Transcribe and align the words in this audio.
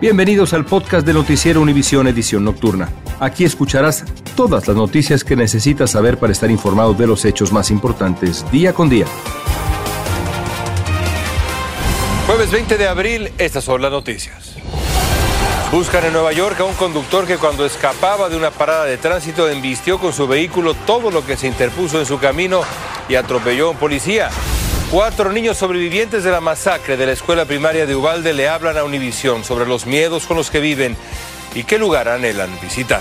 Bienvenidos 0.00 0.54
al 0.54 0.64
podcast 0.64 1.06
de 1.06 1.12
Noticiero 1.12 1.60
Univisión 1.60 2.06
Edición 2.06 2.42
Nocturna. 2.42 2.88
Aquí 3.20 3.44
escucharás 3.44 4.02
todas 4.34 4.66
las 4.66 4.74
noticias 4.74 5.24
que 5.24 5.36
necesitas 5.36 5.90
saber 5.90 6.16
para 6.16 6.32
estar 6.32 6.50
informado 6.50 6.94
de 6.94 7.06
los 7.06 7.26
hechos 7.26 7.52
más 7.52 7.70
importantes 7.70 8.50
día 8.50 8.72
con 8.72 8.88
día. 8.88 9.04
Jueves 12.26 12.50
20 12.50 12.78
de 12.78 12.88
abril, 12.88 13.30
estas 13.36 13.62
son 13.62 13.82
las 13.82 13.90
noticias. 13.90 14.56
Buscan 15.70 16.06
en 16.06 16.14
Nueva 16.14 16.32
York 16.32 16.58
a 16.60 16.64
un 16.64 16.74
conductor 16.76 17.26
que 17.26 17.36
cuando 17.36 17.66
escapaba 17.66 18.30
de 18.30 18.38
una 18.38 18.50
parada 18.50 18.86
de 18.86 18.96
tránsito 18.96 19.50
embistió 19.50 19.98
con 19.98 20.14
su 20.14 20.26
vehículo 20.26 20.72
todo 20.72 21.10
lo 21.10 21.26
que 21.26 21.36
se 21.36 21.46
interpuso 21.46 22.00
en 22.00 22.06
su 22.06 22.18
camino 22.18 22.62
y 23.06 23.16
atropelló 23.16 23.66
a 23.66 23.70
un 23.72 23.76
policía. 23.76 24.30
Cuatro 24.90 25.30
niños 25.30 25.56
sobrevivientes 25.56 26.24
de 26.24 26.32
la 26.32 26.40
masacre 26.40 26.96
de 26.96 27.06
la 27.06 27.12
escuela 27.12 27.44
primaria 27.44 27.86
de 27.86 27.94
Ubalde 27.94 28.32
le 28.32 28.48
hablan 28.48 28.76
a 28.76 28.82
Univisión 28.82 29.44
sobre 29.44 29.64
los 29.64 29.86
miedos 29.86 30.26
con 30.26 30.36
los 30.36 30.50
que 30.50 30.58
viven 30.58 30.96
y 31.54 31.62
qué 31.62 31.78
lugar 31.78 32.08
anhelan 32.08 32.50
visitar. 32.60 33.00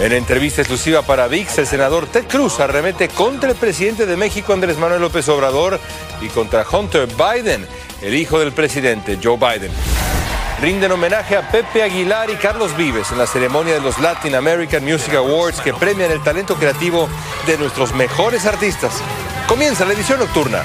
En 0.00 0.12
entrevista 0.12 0.62
exclusiva 0.62 1.02
para 1.02 1.28
VIX, 1.28 1.58
el 1.58 1.66
senador 1.66 2.06
Ted 2.06 2.26
Cruz 2.26 2.58
arremete 2.58 3.10
contra 3.10 3.50
el 3.50 3.56
presidente 3.56 4.06
de 4.06 4.16
México, 4.16 4.54
Andrés 4.54 4.78
Manuel 4.78 5.02
López 5.02 5.28
Obrador, 5.28 5.78
y 6.22 6.28
contra 6.28 6.64
Hunter 6.66 7.06
Biden, 7.06 7.66
el 8.00 8.14
hijo 8.14 8.38
del 8.38 8.52
presidente 8.52 9.18
Joe 9.22 9.36
Biden. 9.36 9.70
Rinden 10.62 10.90
homenaje 10.90 11.36
a 11.36 11.50
Pepe 11.50 11.82
Aguilar 11.82 12.30
y 12.30 12.36
Carlos 12.36 12.74
Vives 12.78 13.12
en 13.12 13.18
la 13.18 13.26
ceremonia 13.26 13.74
de 13.74 13.82
los 13.82 13.98
Latin 13.98 14.34
American 14.34 14.82
Music 14.84 15.12
Awards 15.16 15.60
que 15.60 15.74
premian 15.74 16.10
el 16.10 16.22
talento 16.22 16.54
creativo 16.54 17.10
de 17.46 17.58
nuestros 17.58 17.92
mejores 17.94 18.46
artistas. 18.46 19.02
Comienza 19.48 19.86
la 19.86 19.94
edición 19.94 20.20
nocturna. 20.20 20.62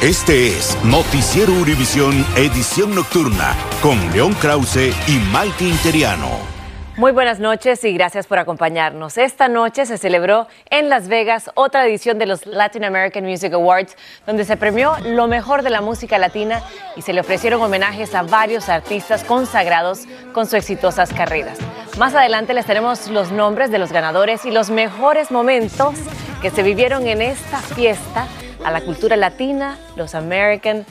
Este 0.00 0.56
es 0.56 0.78
Noticiero 0.84 1.52
Univisión 1.52 2.24
Edición 2.34 2.94
Nocturna 2.94 3.54
con 3.82 4.10
León 4.12 4.32
Krause 4.40 4.94
y 5.06 5.18
Maite 5.30 5.64
Interiano. 5.64 6.57
Muy 6.98 7.12
buenas 7.12 7.38
noches 7.38 7.84
y 7.84 7.92
gracias 7.92 8.26
por 8.26 8.40
acompañarnos. 8.40 9.18
Esta 9.18 9.46
noche 9.46 9.86
se 9.86 9.98
celebró 9.98 10.48
en 10.68 10.88
Las 10.88 11.06
Vegas 11.06 11.48
otra 11.54 11.86
edición 11.86 12.18
de 12.18 12.26
los 12.26 12.44
Latin 12.44 12.82
American 12.82 13.24
Music 13.24 13.52
Awards, 13.52 13.96
donde 14.26 14.44
se 14.44 14.56
premió 14.56 14.96
lo 15.04 15.28
mejor 15.28 15.62
de 15.62 15.70
la 15.70 15.80
música 15.80 16.18
latina 16.18 16.60
y 16.96 17.02
se 17.02 17.12
le 17.12 17.20
ofrecieron 17.20 17.62
homenajes 17.62 18.16
a 18.16 18.22
varios 18.22 18.68
artistas 18.68 19.22
consagrados 19.22 20.06
con 20.32 20.46
sus 20.46 20.54
exitosas 20.54 21.12
carreras. 21.12 21.58
Más 21.98 22.16
adelante 22.16 22.52
les 22.52 22.66
tenemos 22.66 23.06
los 23.10 23.30
nombres 23.30 23.70
de 23.70 23.78
los 23.78 23.92
ganadores 23.92 24.44
y 24.44 24.50
los 24.50 24.68
mejores 24.68 25.30
momentos 25.30 25.94
que 26.42 26.50
se 26.50 26.64
vivieron 26.64 27.06
en 27.06 27.22
esta 27.22 27.58
fiesta 27.58 28.26
a 28.64 28.72
la 28.72 28.80
cultura 28.80 29.14
latina, 29.14 29.78
los 29.94 30.16
American 30.16 30.84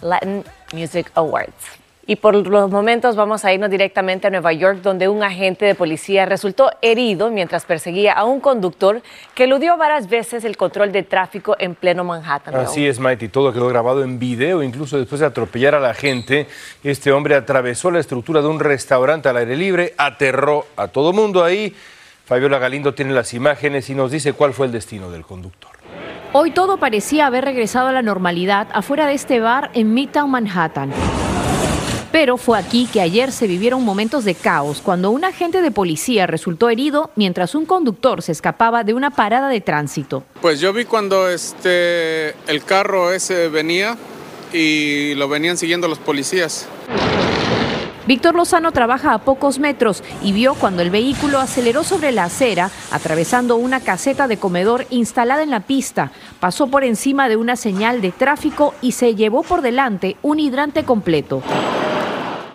Latin 0.00 0.42
Music 0.72 1.12
Awards. 1.14 1.81
Y 2.04 2.16
por 2.16 2.34
los 2.34 2.68
momentos 2.68 3.14
vamos 3.14 3.44
a 3.44 3.52
irnos 3.52 3.70
directamente 3.70 4.26
a 4.26 4.30
Nueva 4.30 4.52
York, 4.52 4.80
donde 4.82 5.08
un 5.08 5.22
agente 5.22 5.64
de 5.64 5.76
policía 5.76 6.26
resultó 6.26 6.70
herido 6.82 7.30
mientras 7.30 7.64
perseguía 7.64 8.12
a 8.12 8.24
un 8.24 8.40
conductor 8.40 9.02
que 9.36 9.44
eludió 9.44 9.76
varias 9.76 10.08
veces 10.08 10.44
el 10.44 10.56
control 10.56 10.90
de 10.90 11.04
tráfico 11.04 11.54
en 11.60 11.76
pleno 11.76 12.02
Manhattan. 12.02 12.56
Así 12.56 12.88
es, 12.88 12.98
Mighty. 12.98 13.28
Todo 13.28 13.52
quedó 13.52 13.68
grabado 13.68 14.02
en 14.02 14.18
video, 14.18 14.64
incluso 14.64 14.98
después 14.98 15.20
de 15.20 15.26
atropellar 15.26 15.76
a 15.76 15.80
la 15.80 15.94
gente. 15.94 16.48
Este 16.82 17.12
hombre 17.12 17.36
atravesó 17.36 17.92
la 17.92 18.00
estructura 18.00 18.42
de 18.42 18.48
un 18.48 18.58
restaurante 18.58 19.28
al 19.28 19.36
aire 19.36 19.56
libre, 19.56 19.94
aterró 19.96 20.66
a 20.76 20.88
todo 20.88 21.12
mundo 21.12 21.44
ahí. 21.44 21.72
Fabiola 22.24 22.58
Galindo 22.58 22.94
tiene 22.94 23.12
las 23.12 23.32
imágenes 23.32 23.88
y 23.90 23.94
nos 23.94 24.10
dice 24.10 24.32
cuál 24.32 24.54
fue 24.54 24.66
el 24.66 24.72
destino 24.72 25.08
del 25.08 25.22
conductor. 25.22 25.70
Hoy 26.32 26.50
todo 26.50 26.78
parecía 26.78 27.26
haber 27.26 27.44
regresado 27.44 27.88
a 27.88 27.92
la 27.92 28.02
normalidad 28.02 28.66
afuera 28.72 29.06
de 29.06 29.14
este 29.14 29.38
bar 29.38 29.70
en 29.74 29.94
Midtown 29.94 30.30
Manhattan. 30.30 30.90
Pero 32.12 32.36
fue 32.36 32.58
aquí 32.58 32.86
que 32.92 33.00
ayer 33.00 33.32
se 33.32 33.46
vivieron 33.46 33.82
momentos 33.82 34.24
de 34.24 34.34
caos 34.34 34.82
cuando 34.82 35.10
un 35.10 35.24
agente 35.24 35.62
de 35.62 35.70
policía 35.70 36.26
resultó 36.26 36.68
herido 36.68 37.10
mientras 37.16 37.54
un 37.54 37.64
conductor 37.64 38.20
se 38.20 38.32
escapaba 38.32 38.84
de 38.84 38.92
una 38.92 39.10
parada 39.10 39.48
de 39.48 39.62
tránsito. 39.62 40.22
Pues 40.42 40.60
yo 40.60 40.74
vi 40.74 40.84
cuando 40.84 41.30
este 41.30 42.34
el 42.46 42.62
carro 42.66 43.12
ese 43.12 43.48
venía 43.48 43.96
y 44.52 45.14
lo 45.14 45.26
venían 45.26 45.56
siguiendo 45.56 45.88
los 45.88 45.98
policías. 45.98 46.68
Víctor 48.06 48.34
Lozano 48.34 48.72
trabaja 48.72 49.14
a 49.14 49.18
pocos 49.18 49.58
metros 49.58 50.02
y 50.22 50.32
vio 50.32 50.54
cuando 50.54 50.82
el 50.82 50.90
vehículo 50.90 51.38
aceleró 51.38 51.84
sobre 51.84 52.12
la 52.12 52.24
acera, 52.24 52.70
atravesando 52.90 53.56
una 53.56 53.80
caseta 53.80 54.26
de 54.26 54.38
comedor 54.38 54.86
instalada 54.90 55.44
en 55.44 55.50
la 55.50 55.60
pista, 55.60 56.10
pasó 56.40 56.66
por 56.66 56.82
encima 56.82 57.28
de 57.28 57.36
una 57.36 57.54
señal 57.54 58.02
de 58.02 58.10
tráfico 58.10 58.74
y 58.82 58.92
se 58.92 59.14
llevó 59.14 59.42
por 59.44 59.62
delante 59.62 60.16
un 60.20 60.40
hidrante 60.40 60.84
completo. 60.84 61.42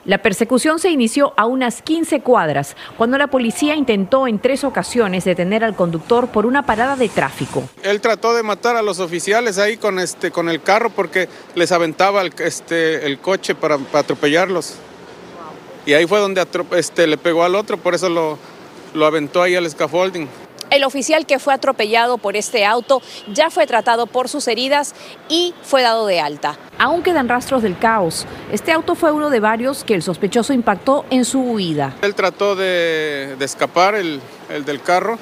La 0.08 0.20
persecución 0.20 0.80
se 0.80 0.90
inició 0.90 1.34
a 1.36 1.48
unas 1.48 1.82
15 1.82 2.22
cuadras, 2.22 2.78
cuando 2.98 3.18
la 3.18 3.28
policía 3.28 3.76
intentó 3.76 4.26
en 4.26 4.40
tres 4.40 4.64
ocasiones 4.64 5.26
detener 5.26 5.66
al 5.66 5.76
conductor 5.76 6.30
por 6.30 6.46
una 6.46 6.66
parada 6.66 6.96
de 6.96 7.10
tráfico. 7.10 7.68
Él 7.84 8.00
trató 8.00 8.34
de 8.34 8.42
matar 8.42 8.78
a 8.78 8.82
los 8.82 9.02
oficiales 9.02 9.58
ahí 9.58 9.76
con, 9.76 10.00
este, 10.00 10.32
con 10.32 10.48
el 10.48 10.62
carro 10.62 10.92
porque 10.92 11.28
les 11.56 11.74
aventaba 11.74 12.22
el, 12.22 12.32
este, 12.38 13.06
el 13.06 13.20
coche 13.20 13.54
para, 13.54 13.78
atropellarlos. 13.92 14.76
Y 15.86 15.92
ahí 15.92 16.08
fue 16.08 16.20
donde 16.20 16.48
este, 16.78 17.06
le 17.06 17.18
pegó 17.18 17.44
al 17.44 17.56
otro, 17.56 17.76
por 17.76 17.94
eso 17.94 18.08
lo, 18.08 18.38
lo 18.94 19.06
aventó 19.06 19.42
ahí 19.42 19.56
al 19.56 19.70
scaffolding. 19.70 20.30
El 20.70 20.84
oficial 20.84 21.26
que 21.26 21.40
fue 21.40 21.54
atropellado 21.54 22.18
por 22.18 22.36
este 22.36 22.66
auto 22.66 23.02
ya 23.34 23.50
fue 23.50 23.66
tratado 23.68 24.06
por 24.06 24.28
sus 24.28 24.48
heridas 24.48 24.96
y 25.30 25.54
fue 25.64 25.82
dado 25.82 26.06
de 26.08 26.20
alta. 26.20 26.58
Aún 26.78 27.04
quedan 27.04 27.30
rastros 27.30 27.64
del 27.64 27.78
caos. 27.78 28.26
Este 28.52 28.72
auto 28.74 28.96
fue 28.96 29.12
uno 29.12 29.30
de 29.30 29.40
varios 29.40 29.84
que 29.84 29.94
el 29.94 30.04
sospechoso 30.04 30.54
impactó 30.54 31.06
en 31.10 31.24
su 31.24 31.42
huida. 31.42 31.96
Él 32.02 32.16
trató 32.16 32.56
de, 32.56 33.38
escapar, 33.40 33.96
el, 33.96 34.22
del 34.66 34.82
carro, 34.82 35.18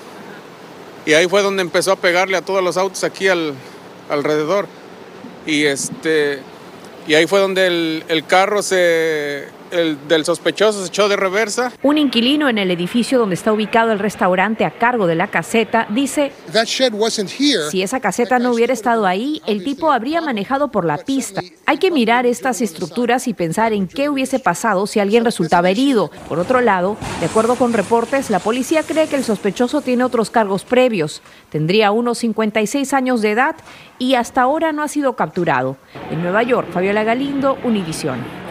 y 1.05 1.13
ahí 1.13 1.27
fue 1.27 1.43
donde 1.43 1.61
empezó 1.61 1.91
a 1.91 1.95
pegarle 1.95 2.37
a 2.37 2.41
todos 2.41 2.63
los 2.63 2.77
autos 2.77 3.03
aquí 3.03 3.27
alrededor. 4.09 4.67
Y, 5.45 5.65
este, 5.65 6.39
y 7.07 7.13
ahí 7.13 7.27
fue 7.27 7.39
donde 7.39 7.67
el 8.07 8.25
carro 8.25 8.63
se 8.63 9.47
el 9.75 10.07
del 10.07 10.25
sospechoso 10.25 10.81
se 10.81 10.87
echó 10.87 11.07
de 11.09 11.15
reversa. 11.15 11.71
Un 11.83 11.97
inquilino 11.97 12.49
en 12.49 12.57
el 12.57 12.71
edificio 12.71 13.19
donde 13.19 13.35
está 13.35 13.53
ubicado 13.53 13.91
el 13.91 13.99
restaurante 13.99 14.65
a 14.65 14.71
cargo 14.71 15.07
de 15.07 15.15
la 15.15 15.27
caseta 15.27 15.87
dice, 15.89 16.31
si 17.69 17.81
esa 17.81 17.99
caseta 17.99 18.39
no 18.39 18.51
hubiera 18.51 18.73
estado 18.73 19.05
ahí, 19.05 19.41
el 19.45 19.63
tipo 19.63 19.91
habría 19.91 20.21
manejado 20.21 20.71
por 20.71 20.85
la 20.85 20.97
pista. 20.97 21.41
Hay 21.65 21.77
que 21.77 21.91
mirar 21.91 22.25
estas 22.25 22.61
estructuras 22.61 23.27
y 23.27 23.33
pensar 23.33 23.73
en 23.73 23.87
qué 23.87 24.09
hubiese 24.09 24.39
pasado 24.39 24.87
si 24.87 24.99
alguien 24.99 25.25
resultaba 25.25 25.69
herido. 25.69 26.11
Por 26.27 26.39
otro 26.39 26.61
lado, 26.61 26.97
de 27.19 27.25
acuerdo 27.25 27.55
con 27.55 27.73
reportes, 27.73 28.29
la 28.29 28.39
policía 28.39 28.83
cree 28.83 29.07
que 29.07 29.15
el 29.15 29.23
sospechoso 29.23 29.81
tiene 29.81 30.03
otros 30.03 30.29
cargos 30.29 30.63
previos. 30.63 31.21
Tendría 31.49 31.91
unos 31.91 32.19
56 32.19 32.93
años 32.93 33.21
de 33.21 33.31
edad 33.31 33.55
y 33.99 34.15
hasta 34.15 34.41
ahora 34.41 34.71
no 34.71 34.83
ha 34.83 34.87
sido 34.87 35.15
capturado. 35.15 35.77
En 36.11 36.21
Nueva 36.21 36.43
York, 36.43 36.69
Fabiola 36.71 37.03
Galindo, 37.03 37.57
Univisión. 37.63 38.44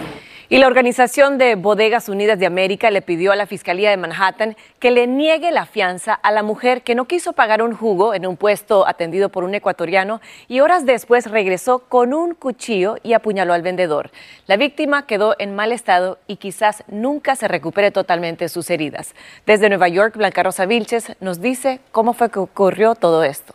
Y 0.51 0.59
la 0.59 0.67
Organización 0.67 1.39
de 1.39 1.55
Bodegas 1.55 2.11
Unidas 2.11 2.39
de 2.39 2.45
América 2.45 2.91
le 2.91 3.01
pidió 3.01 3.33
a 3.33 3.37
la 3.37 3.47
Fiscalía 3.47 3.89
de 3.89 3.97
Manhattan 3.97 4.57
que 4.79 4.91
le 4.91 5.07
niegue 5.07 5.51
la 5.51 5.65
fianza 5.65 6.13
a 6.13 6.31
la 6.33 6.43
mujer 6.43 6.83
que 6.83 6.95
no 6.95 7.07
quiso 7.07 7.33
pagar 7.33 7.63
un 7.63 7.75
jugo 7.75 8.13
en 8.13 8.27
un 8.27 8.37
puesto 8.37 8.87
atendido 8.87 9.31
por 9.31 9.45
un 9.45 9.55
ecuatoriano 9.55 10.21
y 10.47 10.61
horas 10.61 10.85
después 10.85 11.31
regresó 11.31 11.79
con 11.79 12.13
un 12.13 12.35
cuchillo 12.35 12.97
y 13.03 13.15
apuñaló 13.15 13.55
al 13.55 13.63
vendedor. 13.63 14.11
La 14.47 14.59
víctima 14.59 15.07
quedó 15.07 15.35
en 15.39 15.57
mal 15.57 15.73
estado 15.73 16.19
y 16.27 16.37
quizás 16.37 16.85
nunca 16.89 17.37
se 17.37 17.49
recupere 17.49 17.91
totalmente 17.91 18.51
sus 18.51 18.69
heridas. 18.69 19.15
Desde 19.47 19.71
Nueva 19.71 19.89
York, 19.89 20.15
Blanca 20.15 20.43
Rosa 20.43 20.67
Vilches 20.67 21.17
nos 21.21 21.41
dice 21.41 21.81
cómo 21.91 22.13
fue 22.13 22.31
que 22.31 22.39
ocurrió 22.39 22.95
todo 22.95 23.25
esto. 23.25 23.55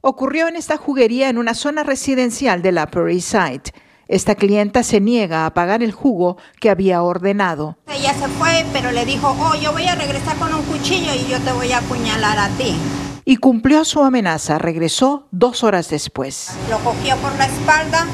Ocurrió 0.00 0.48
en 0.48 0.56
esta 0.56 0.78
juguería 0.78 1.28
en 1.28 1.36
una 1.36 1.52
zona 1.52 1.82
residencial 1.82 2.62
del 2.62 2.78
Upper 2.78 3.08
East. 3.10 3.76
Esta 4.10 4.34
clienta 4.34 4.82
se 4.82 5.00
niega 5.00 5.46
a 5.46 5.54
pagar 5.54 5.84
el 5.84 5.92
jugo 5.92 6.36
que 6.58 6.68
había 6.68 7.00
ordenado. 7.00 7.76
Ella 7.86 8.12
se 8.12 8.26
fue, 8.26 8.66
pero 8.72 8.90
le 8.90 9.04
dijo, 9.04 9.36
oh, 9.38 9.54
yo 9.54 9.70
voy 9.70 9.86
a 9.86 9.94
regresar 9.94 10.36
con 10.36 10.52
un 10.52 10.62
cuchillo 10.64 11.12
y 11.14 11.30
yo 11.30 11.38
te 11.38 11.52
voy 11.52 11.70
a 11.70 11.78
apuñalar 11.78 12.36
a 12.36 12.48
ti. 12.48 12.74
Y 13.24 13.36
cumplió 13.36 13.84
su 13.84 14.02
amenaza, 14.02 14.58
regresó 14.58 15.28
dos 15.30 15.62
horas 15.62 15.90
después. 15.90 16.50
Lo 16.68 16.80
cogió 16.80 17.16
por 17.18 17.32
la 17.36 17.46
espalda, 17.46 18.04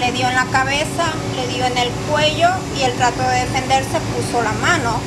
le 0.00 0.10
dio 0.10 0.28
en 0.28 0.34
la 0.34 0.46
cabeza, 0.46 1.14
le 1.36 1.46
dio 1.54 1.64
en 1.64 1.78
el 1.78 1.90
cuello 2.10 2.48
y 2.76 2.82
el 2.82 2.92
trato 2.94 3.22
de 3.22 3.42
defenderse 3.42 4.00
puso 4.16 4.42
la 4.42 4.52
mano 4.54 4.98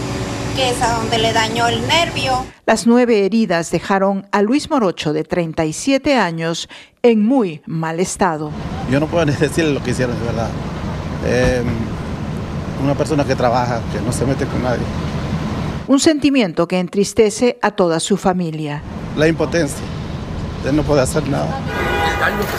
que 0.55 0.69
es 0.69 0.81
a 0.81 0.93
donde 0.97 1.17
le 1.17 1.33
dañó 1.33 1.67
el 1.67 1.87
nervio. 1.87 2.45
Las 2.65 2.87
nueve 2.87 3.25
heridas 3.25 3.71
dejaron 3.71 4.27
a 4.31 4.41
Luis 4.41 4.69
Morocho, 4.69 5.13
de 5.13 5.23
37 5.23 6.15
años, 6.15 6.69
en 7.01 7.25
muy 7.25 7.61
mal 7.65 7.99
estado. 7.99 8.51
Yo 8.91 8.99
no 8.99 9.07
puedo 9.07 9.25
ni 9.27 9.33
decirle 9.33 9.73
lo 9.73 9.83
que 9.83 9.91
hicieron, 9.91 10.17
de 10.19 10.25
verdad. 10.25 10.49
Eh, 11.25 11.63
una 12.83 12.95
persona 12.95 13.25
que 13.25 13.35
trabaja, 13.35 13.81
que 13.91 14.01
no 14.01 14.11
se 14.11 14.25
mete 14.25 14.45
con 14.45 14.63
nadie. 14.63 14.83
Un 15.87 15.99
sentimiento 15.99 16.67
que 16.67 16.79
entristece 16.79 17.57
a 17.61 17.71
toda 17.71 17.99
su 17.99 18.15
familia. 18.15 18.81
La 19.17 19.27
impotencia. 19.27 19.83
No 20.73 20.83
puede 20.83 21.01
hacer 21.01 21.27
nada. 21.27 21.47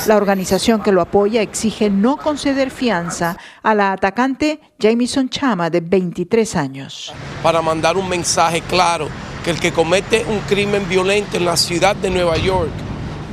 La 0.07 0.17
organización 0.17 0.83
que 0.83 0.91
lo 0.91 1.03
apoya 1.03 1.43
exige 1.43 1.91
no 1.91 2.17
conceder 2.17 2.71
fianza 2.71 3.37
a 3.63 3.75
la 3.75 3.93
atacante 3.93 4.61
Jamison 4.81 5.29
Chama, 5.29 5.69
de 5.69 5.81
23 5.81 6.57
años. 6.57 7.13
Para 7.43 7.61
mandar 7.61 7.97
un 7.97 8.09
mensaje 8.09 8.63
claro 8.63 9.09
que 9.45 9.51
el 9.51 9.61
que 9.61 9.73
comete 9.73 10.25
un 10.29 10.41
crimen 10.41 10.89
violento 10.89 11.37
en 11.37 11.45
la 11.45 11.57
ciudad 11.57 11.95
de 11.95 12.11
Nueva 12.11 12.37
York 12.39 12.71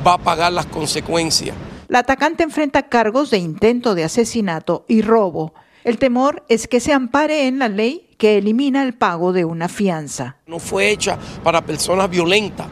va 0.06 0.14
a 0.14 0.18
pagar 0.18 0.52
las 0.52 0.66
consecuencias. 0.66 1.56
La 1.88 2.00
atacante 2.00 2.42
enfrenta 2.42 2.88
cargos 2.88 3.30
de 3.30 3.38
intento 3.38 3.94
de 3.94 4.04
asesinato 4.04 4.84
y 4.86 5.00
robo. 5.00 5.54
El 5.84 5.98
temor 5.98 6.44
es 6.48 6.68
que 6.68 6.80
se 6.80 6.92
ampare 6.92 7.46
en 7.46 7.58
la 7.58 7.68
ley 7.68 8.08
que 8.18 8.36
elimina 8.36 8.82
el 8.82 8.92
pago 8.94 9.32
de 9.32 9.44
una 9.46 9.68
fianza. 9.68 10.36
No 10.46 10.58
fue 10.58 10.90
hecha 10.90 11.16
para 11.42 11.62
personas 11.62 12.10
violentas, 12.10 12.66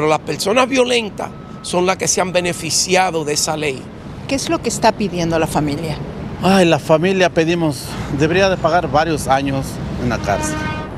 pero 0.00 0.08
las 0.08 0.20
personas 0.20 0.66
violentas 0.66 1.28
son 1.60 1.84
las 1.84 1.98
que 1.98 2.08
se 2.08 2.22
han 2.22 2.32
beneficiado 2.32 3.22
de 3.22 3.34
esa 3.34 3.54
ley. 3.54 3.82
¿Qué 4.26 4.34
es 4.34 4.48
lo 4.48 4.58
que 4.62 4.70
está 4.70 4.92
pidiendo 4.92 5.38
la 5.38 5.46
familia? 5.46 5.98
Ay, 6.42 6.64
la 6.64 6.78
familia 6.78 7.28
pedimos, 7.28 7.84
debería 8.18 8.48
de 8.48 8.56
pagar 8.56 8.90
varios 8.90 9.28
años 9.28 9.66
en 10.02 10.08
la 10.08 10.16
cárcel. 10.16 10.56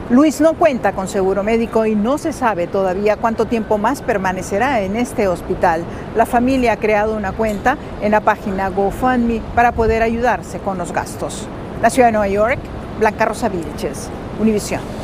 Luis 0.08 0.40
no 0.40 0.52
cuenta 0.52 0.92
con 0.92 1.08
seguro 1.08 1.42
médico 1.42 1.84
y 1.84 1.96
no 1.96 2.16
se 2.16 2.32
sabe 2.32 2.68
todavía 2.68 3.16
cuánto 3.16 3.46
tiempo 3.46 3.76
más 3.76 4.02
permanecerá 4.02 4.82
en 4.82 4.94
este 4.94 5.26
hospital. 5.26 5.82
La 6.14 6.24
familia 6.24 6.74
ha 6.74 6.76
creado 6.76 7.16
una 7.16 7.32
cuenta 7.32 7.76
en 8.02 8.12
la 8.12 8.20
página 8.20 8.68
GoFundMe 8.68 9.42
para 9.56 9.72
poder 9.72 10.04
ayudarse 10.04 10.60
con 10.60 10.78
los 10.78 10.92
gastos. 10.92 11.48
La 11.82 11.90
ciudad 11.90 12.06
de 12.06 12.12
Nueva 12.12 12.28
York, 12.28 12.60
Blanca 13.00 13.24
Rosa 13.24 13.48
Vilches, 13.48 14.08
Univisión. 14.38 15.01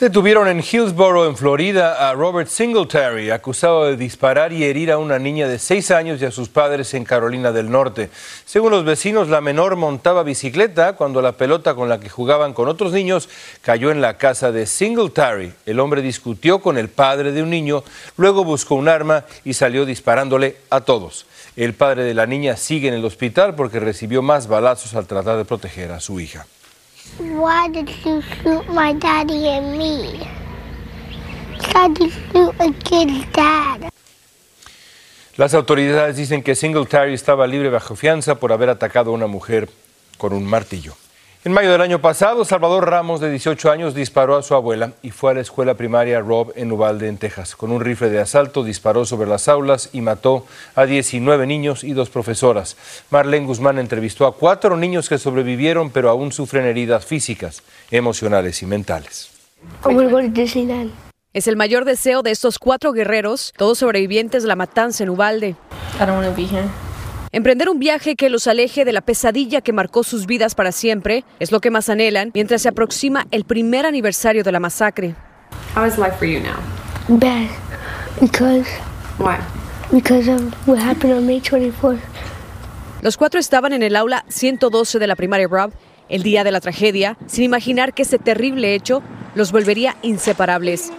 Detuvieron 0.00 0.48
en 0.48 0.60
Hillsborough, 0.60 1.28
en 1.28 1.36
Florida, 1.36 2.08
a 2.08 2.14
Robert 2.14 2.48
Singletary, 2.48 3.30
acusado 3.30 3.84
de 3.84 3.98
disparar 3.98 4.50
y 4.50 4.64
herir 4.64 4.90
a 4.90 4.96
una 4.96 5.18
niña 5.18 5.46
de 5.46 5.58
seis 5.58 5.90
años 5.90 6.22
y 6.22 6.24
a 6.24 6.30
sus 6.30 6.48
padres 6.48 6.94
en 6.94 7.04
Carolina 7.04 7.52
del 7.52 7.70
Norte. 7.70 8.08
Según 8.46 8.70
los 8.70 8.86
vecinos, 8.86 9.28
la 9.28 9.42
menor 9.42 9.76
montaba 9.76 10.22
bicicleta 10.22 10.94
cuando 10.94 11.20
la 11.20 11.32
pelota 11.32 11.74
con 11.74 11.90
la 11.90 12.00
que 12.00 12.08
jugaban 12.08 12.54
con 12.54 12.66
otros 12.66 12.92
niños 12.92 13.28
cayó 13.60 13.90
en 13.90 14.00
la 14.00 14.16
casa 14.16 14.52
de 14.52 14.64
Singletary. 14.64 15.52
El 15.66 15.78
hombre 15.78 16.00
discutió 16.00 16.62
con 16.62 16.78
el 16.78 16.88
padre 16.88 17.32
de 17.32 17.42
un 17.42 17.50
niño, 17.50 17.84
luego 18.16 18.42
buscó 18.42 18.76
un 18.76 18.88
arma 18.88 19.26
y 19.44 19.52
salió 19.52 19.84
disparándole 19.84 20.56
a 20.70 20.80
todos. 20.80 21.26
El 21.56 21.74
padre 21.74 22.04
de 22.04 22.14
la 22.14 22.24
niña 22.24 22.56
sigue 22.56 22.88
en 22.88 22.94
el 22.94 23.04
hospital 23.04 23.54
porque 23.54 23.80
recibió 23.80 24.22
más 24.22 24.46
balazos 24.46 24.94
al 24.94 25.06
tratar 25.06 25.36
de 25.36 25.44
proteger 25.44 25.92
a 25.92 26.00
su 26.00 26.20
hija. 26.20 26.46
Why 27.18 27.68
did 27.68 27.88
you 28.04 28.22
shoot 28.22 28.68
my 28.68 28.92
daddy 28.94 29.48
and 29.48 29.76
me? 29.76 30.20
Why 31.72 31.88
did 31.88 32.00
you 32.00 32.10
shoot 32.32 32.54
a 32.60 32.72
kid's 32.84 33.30
dad? 33.32 33.90
Las 35.36 35.54
autoridades 35.54 36.16
dicen 36.16 36.42
que 36.42 36.54
Singletary 36.54 37.14
estaba 37.14 37.46
libre 37.46 37.70
bajo 37.70 37.96
fianza 37.96 38.34
por 38.34 38.52
haber 38.52 38.68
atacado 38.68 39.10
a 39.10 39.14
una 39.14 39.26
mujer 39.26 39.70
con 40.18 40.32
un 40.32 40.44
martillo. 40.44 40.94
En 41.42 41.52
mayo 41.52 41.72
del 41.72 41.80
año 41.80 42.02
pasado, 42.02 42.44
Salvador 42.44 42.90
Ramos, 42.90 43.18
de 43.18 43.30
18 43.30 43.70
años, 43.70 43.94
disparó 43.94 44.36
a 44.36 44.42
su 44.42 44.54
abuela 44.54 44.92
y 45.00 45.10
fue 45.10 45.30
a 45.30 45.34
la 45.34 45.40
escuela 45.40 45.72
primaria 45.72 46.20
Rob 46.20 46.52
en 46.54 46.70
Uvalde, 46.70 47.08
en 47.08 47.16
Texas. 47.16 47.56
Con 47.56 47.72
un 47.72 47.80
rifle 47.80 48.10
de 48.10 48.20
asalto 48.20 48.62
disparó 48.62 49.06
sobre 49.06 49.26
las 49.26 49.48
aulas 49.48 49.88
y 49.94 50.02
mató 50.02 50.44
a 50.74 50.84
19 50.84 51.46
niños 51.46 51.82
y 51.82 51.94
dos 51.94 52.10
profesoras. 52.10 52.76
Marlene 53.08 53.46
Guzmán 53.46 53.78
entrevistó 53.78 54.26
a 54.26 54.34
cuatro 54.34 54.76
niños 54.76 55.08
que 55.08 55.16
sobrevivieron, 55.16 55.88
pero 55.88 56.10
aún 56.10 56.30
sufren 56.30 56.66
heridas 56.66 57.06
físicas, 57.06 57.62
emocionales 57.90 58.62
y 58.62 58.66
mentales. 58.66 59.30
Es 61.32 61.46
el 61.46 61.56
mayor 61.56 61.86
deseo 61.86 62.22
de 62.22 62.32
estos 62.32 62.58
cuatro 62.58 62.92
guerreros, 62.92 63.54
todos 63.56 63.78
sobrevivientes 63.78 64.42
de 64.42 64.48
la 64.48 64.56
matanza 64.56 65.04
en 65.04 65.08
Uvalde. 65.08 65.56
Emprender 67.32 67.68
un 67.68 67.78
viaje 67.78 68.16
que 68.16 68.28
los 68.28 68.48
aleje 68.48 68.84
de 68.84 68.92
la 68.92 69.02
pesadilla 69.02 69.60
que 69.60 69.72
marcó 69.72 70.02
sus 70.02 70.26
vidas 70.26 70.56
para 70.56 70.72
siempre 70.72 71.24
es 71.38 71.52
lo 71.52 71.60
que 71.60 71.70
más 71.70 71.88
anhelan 71.88 72.32
mientras 72.34 72.62
se 72.62 72.68
aproxima 72.68 73.28
el 73.30 73.44
primer 73.44 73.86
aniversario 73.86 74.42
de 74.42 74.50
la 74.50 74.58
masacre. 74.58 75.14
How 75.76 75.86
is 75.86 75.96
life 75.96 76.16
for 76.18 76.26
you 76.26 76.40
now? 76.40 76.58
Bad. 77.20 77.48
Because. 78.20 78.68
Why? 79.18 79.36
Because 79.92 80.28
of 80.28 80.40
what 80.66 80.80
happened 80.80 81.12
on 81.12 81.24
May 81.24 81.40
24th. 81.40 82.00
Los 83.00 83.16
cuatro 83.16 83.38
estaban 83.38 83.72
en 83.74 83.84
el 83.84 83.94
aula 83.94 84.24
112 84.26 84.98
de 84.98 85.06
la 85.06 85.14
primaria 85.14 85.46
Rob 85.46 85.70
el 86.08 86.24
día 86.24 86.42
de 86.42 86.50
la 86.50 86.60
tragedia, 86.60 87.16
sin 87.26 87.44
imaginar 87.44 87.94
que 87.94 88.02
ese 88.02 88.18
terrible 88.18 88.74
hecho 88.74 89.04
los 89.36 89.52
volvería 89.52 89.94
inseparables. 90.02 90.90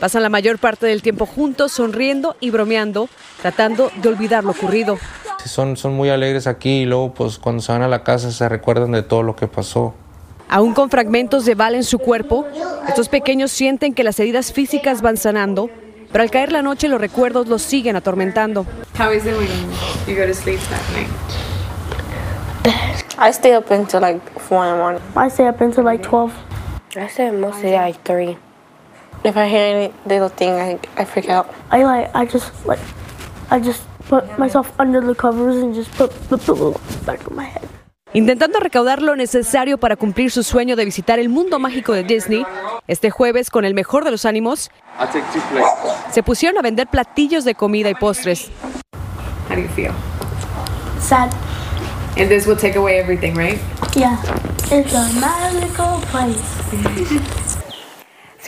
Pasan 0.00 0.22
la 0.22 0.28
mayor 0.28 0.58
parte 0.58 0.86
del 0.86 1.02
tiempo 1.02 1.26
juntos, 1.26 1.72
sonriendo 1.72 2.36
y 2.38 2.50
bromeando, 2.50 3.08
tratando 3.42 3.90
de 3.96 4.08
olvidar 4.08 4.44
lo 4.44 4.52
ocurrido. 4.52 4.96
Son, 5.44 5.76
son 5.76 5.94
muy 5.94 6.08
alegres 6.08 6.46
aquí 6.46 6.82
y 6.82 6.84
luego 6.84 7.14
pues 7.14 7.38
cuando 7.38 7.62
se 7.62 7.72
van 7.72 7.82
a 7.82 7.88
la 7.88 8.04
casa 8.04 8.30
se 8.30 8.48
recuerdan 8.48 8.92
de 8.92 9.02
todo 9.02 9.22
lo 9.22 9.34
que 9.34 9.48
pasó. 9.48 9.94
Aún 10.48 10.72
con 10.72 10.88
fragmentos 10.88 11.44
de 11.44 11.54
bala 11.54 11.76
en 11.76 11.84
su 11.84 11.98
cuerpo, 11.98 12.46
estos 12.86 13.08
pequeños 13.08 13.50
sienten 13.50 13.92
que 13.92 14.04
las 14.04 14.18
heridas 14.20 14.52
físicas 14.52 15.02
van 15.02 15.16
sanando, 15.16 15.68
pero 16.12 16.22
al 16.22 16.30
caer 16.30 16.52
la 16.52 16.62
noche 16.62 16.88
los 16.88 17.00
recuerdos 17.00 17.48
los 17.48 17.62
siguen 17.62 17.96
atormentando. 17.96 18.66
How 18.98 19.12
is 19.12 19.26
it 19.26 19.34
when 19.36 19.48
you 20.06 20.14
go 20.14 20.26
to 20.26 20.34
sleep 20.34 20.60
that 20.70 20.80
night? 20.94 21.08
I 23.18 23.32
stay 23.32 23.54
up 23.54 23.70
until 23.70 24.00
like 24.00 24.20
4 24.48 24.64
in 24.64 24.72
the 24.72 24.78
morning. 24.78 25.02
I 25.16 25.28
stay 25.28 25.48
up 25.48 25.60
until 25.60 25.84
like 25.84 26.02
12. 26.02 26.32
I 26.96 27.08
stay 27.08 27.30
mostly 27.30 27.72
like 27.72 27.98
3. 28.04 28.47
If 29.24 29.36
I 29.36 29.48
hear 29.48 29.76
any 29.76 29.92
little 30.06 30.28
thing, 30.28 30.50
I, 30.52 30.78
I 30.96 31.04
freak 31.04 31.28
out. 31.28 31.46
I 31.70 31.82
like, 31.82 32.10
I 32.14 32.24
just 32.24 32.52
like, 32.66 32.78
I 33.50 33.58
just 33.60 33.82
put 34.08 34.38
myself 34.38 34.72
under 34.78 35.00
the 35.00 35.14
covers 35.14 35.56
and 35.56 35.74
just 35.74 35.90
put 35.92 36.10
the 36.28 36.38
pillow 36.38 36.80
back 37.04 37.28
on 37.28 37.36
my 37.36 37.44
head. 37.44 37.68
Intentando 38.14 38.58
recaudar 38.58 39.02
lo 39.02 39.16
necesario 39.16 39.76
para 39.76 39.96
cumplir 39.96 40.30
su 40.30 40.42
sueño 40.42 40.76
de 40.76 40.84
visitar 40.86 41.18
el 41.18 41.28
mundo 41.28 41.58
mágico 41.58 41.92
de 41.92 42.04
Disney, 42.04 42.46
este 42.86 43.10
jueves, 43.10 43.50
con 43.50 43.66
el 43.66 43.74
mejor 43.74 44.04
de 44.04 44.10
los 44.10 44.24
ánimos, 44.24 44.70
se 46.10 46.22
pusieron 46.22 46.56
a 46.58 46.62
vender 46.62 46.86
platillos 46.86 47.44
de 47.44 47.54
comida 47.54 47.90
y 47.90 47.94
postres. 47.94 48.50
How 49.50 49.56
do 49.56 49.62
you 49.62 49.68
feel? 49.68 49.92
Sad. 51.00 51.30
And 52.16 52.28
this 52.28 52.46
will 52.46 52.56
take 52.56 52.76
away 52.76 52.98
everything, 52.98 53.34
right? 53.34 53.58
Yeah. 53.94 54.16
It's 54.70 54.94
a 54.94 55.08
magical 55.20 56.00
place. 56.10 57.38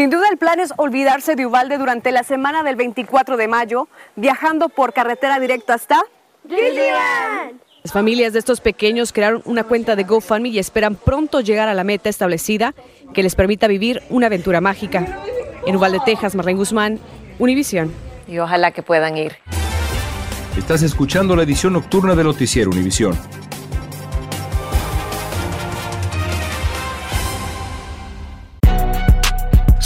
Sin 0.01 0.09
duda 0.09 0.31
el 0.33 0.39
plan 0.39 0.61
es 0.61 0.73
olvidarse 0.79 1.37
de 1.37 1.45
Uvalde 1.45 1.77
durante 1.77 2.11
la 2.11 2.23
semana 2.23 2.63
del 2.63 2.75
24 2.75 3.37
de 3.37 3.49
mayo, 3.49 3.87
viajando 4.17 4.71
por 4.71 4.95
carretera 4.95 5.39
directa 5.39 5.75
hasta 5.75 6.01
Disneyland. 6.43 7.61
Las 7.83 7.93
familias 7.93 8.33
de 8.33 8.39
estos 8.39 8.63
pequeños 8.63 9.13
crearon 9.13 9.43
una 9.45 9.63
cuenta 9.65 9.97
de 9.97 10.05
GoFundMe 10.05 10.49
y 10.49 10.59
esperan 10.59 10.95
pronto 10.95 11.43
llegar 11.43 11.69
a 11.69 11.75
la 11.75 11.85
meta 11.85 12.09
establecida 12.09 12.75
que 13.13 13.23
les 13.23 13.35
permita 13.35 13.67
vivir 13.67 14.03
una 14.09 14.29
aventura 14.29 14.63
mágica. 14.63 15.19
En 15.67 15.77
Uvalde, 15.77 16.01
Texas, 16.03 16.35
Marlene 16.35 16.57
Guzmán, 16.57 16.99
Univisión. 17.39 17.93
Y 18.27 18.39
ojalá 18.39 18.71
que 18.71 18.83
puedan 18.83 19.19
ir. 19.19 19.37
Estás 20.57 20.81
escuchando 20.81 21.37
la 21.37 21.43
edición 21.43 21.75
nocturna 21.75 22.15
de 22.15 22.25
Noticiero 22.25 22.71
Univisión. 22.71 23.19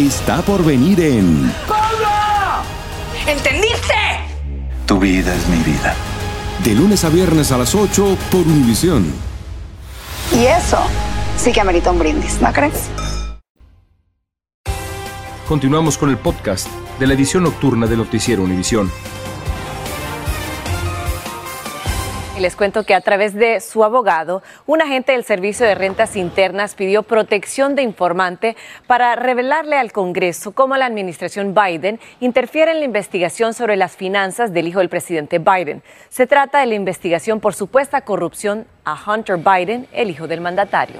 Está 0.00 0.40
por 0.40 0.64
venir 0.64 0.98
en. 0.98 1.52
¡Pablo! 1.68 2.08
¿Entendiste? 3.26 3.92
Tu 4.86 4.98
vida 4.98 5.34
es 5.34 5.46
mi 5.48 5.58
vida. 5.58 5.94
De 6.64 6.74
lunes 6.74 7.04
a 7.04 7.10
viernes 7.10 7.52
a 7.52 7.58
las 7.58 7.74
8 7.74 8.16
por 8.30 8.40
Univisión. 8.40 9.12
Y 10.32 10.46
eso 10.46 10.78
sí 11.36 11.52
que 11.52 11.60
amerita 11.60 11.90
un 11.90 11.98
brindis, 11.98 12.40
¿no 12.40 12.50
crees? 12.50 12.88
Continuamos 15.46 15.98
con 15.98 16.08
el 16.08 16.16
podcast 16.16 16.68
de 16.98 17.06
la 17.06 17.12
edición 17.12 17.42
nocturna 17.42 17.86
de 17.86 17.98
Noticiero 17.98 18.42
Univisión. 18.42 18.90
Les 22.40 22.56
cuento 22.56 22.84
que 22.84 22.94
a 22.94 23.02
través 23.02 23.34
de 23.34 23.60
su 23.60 23.84
abogado, 23.84 24.42
un 24.64 24.80
agente 24.80 25.12
del 25.12 25.24
Servicio 25.24 25.66
de 25.66 25.74
Rentas 25.74 26.16
Internas 26.16 26.74
pidió 26.74 27.02
protección 27.02 27.74
de 27.74 27.82
informante 27.82 28.56
para 28.86 29.14
revelarle 29.14 29.76
al 29.76 29.92
Congreso 29.92 30.52
cómo 30.52 30.74
la 30.78 30.86
administración 30.86 31.54
Biden 31.54 32.00
interfiere 32.18 32.72
en 32.72 32.78
la 32.78 32.86
investigación 32.86 33.52
sobre 33.52 33.76
las 33.76 33.94
finanzas 33.94 34.54
del 34.54 34.68
hijo 34.68 34.78
del 34.78 34.88
presidente 34.88 35.38
Biden. 35.38 35.82
Se 36.08 36.26
trata 36.26 36.60
de 36.60 36.66
la 36.66 36.76
investigación 36.76 37.40
por 37.40 37.52
supuesta 37.52 38.00
corrupción 38.00 38.64
a 38.86 38.98
Hunter 39.06 39.36
Biden, 39.36 39.86
el 39.92 40.08
hijo 40.08 40.26
del 40.26 40.40
mandatario. 40.40 40.96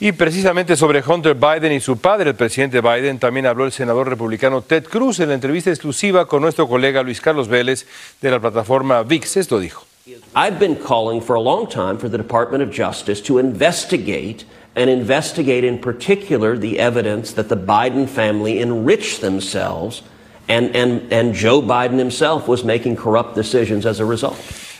Y 0.00 0.12
precisamente 0.12 0.76
sobre 0.76 1.02
Hunter 1.06 1.34
Biden 1.34 1.72
y 1.72 1.80
su 1.80 1.98
padre, 1.98 2.30
el 2.30 2.36
presidente 2.36 2.80
Biden, 2.80 3.18
también 3.18 3.44
habló 3.44 3.66
el 3.66 3.72
senador 3.72 4.08
republicano 4.08 4.62
Ted 4.62 4.84
Cruz 4.84 5.20
en 5.20 5.28
la 5.28 5.34
entrevista 5.34 5.68
exclusiva 5.68 6.26
con 6.26 6.40
nuestro 6.40 6.66
colega 6.66 7.02
Luis 7.02 7.20
Carlos 7.20 7.48
Vélez 7.48 7.86
de 8.22 8.30
la 8.30 8.40
plataforma 8.40 9.02
VIX. 9.02 9.36
Esto 9.36 9.58
dijo. 9.58 9.84
I've 10.34 10.58
been 10.58 10.76
calling 10.76 11.22
for 11.22 11.34
a 11.34 11.40
long 11.40 11.66
time 11.66 11.96
for 11.96 12.10
the 12.10 12.18
Department 12.18 12.62
of 12.62 12.70
Justice 12.70 13.22
to 13.22 13.38
investigate 13.38 14.44
and 14.76 14.90
investigate 14.90 15.64
in 15.64 15.78
particular 15.78 16.58
the 16.58 16.78
evidence 16.78 17.32
that 17.32 17.48
the 17.48 17.56
Biden 17.56 18.06
family 18.06 18.60
enriched 18.60 19.22
themselves 19.22 20.02
and, 20.46 20.76
and, 20.76 21.10
and 21.10 21.34
Joe 21.34 21.62
Biden 21.62 21.98
himself 21.98 22.46
was 22.46 22.64
making 22.64 22.96
corrupt 22.96 23.34
decisions 23.34 23.86
as 23.86 23.98
a 23.98 24.04
result. 24.04 24.36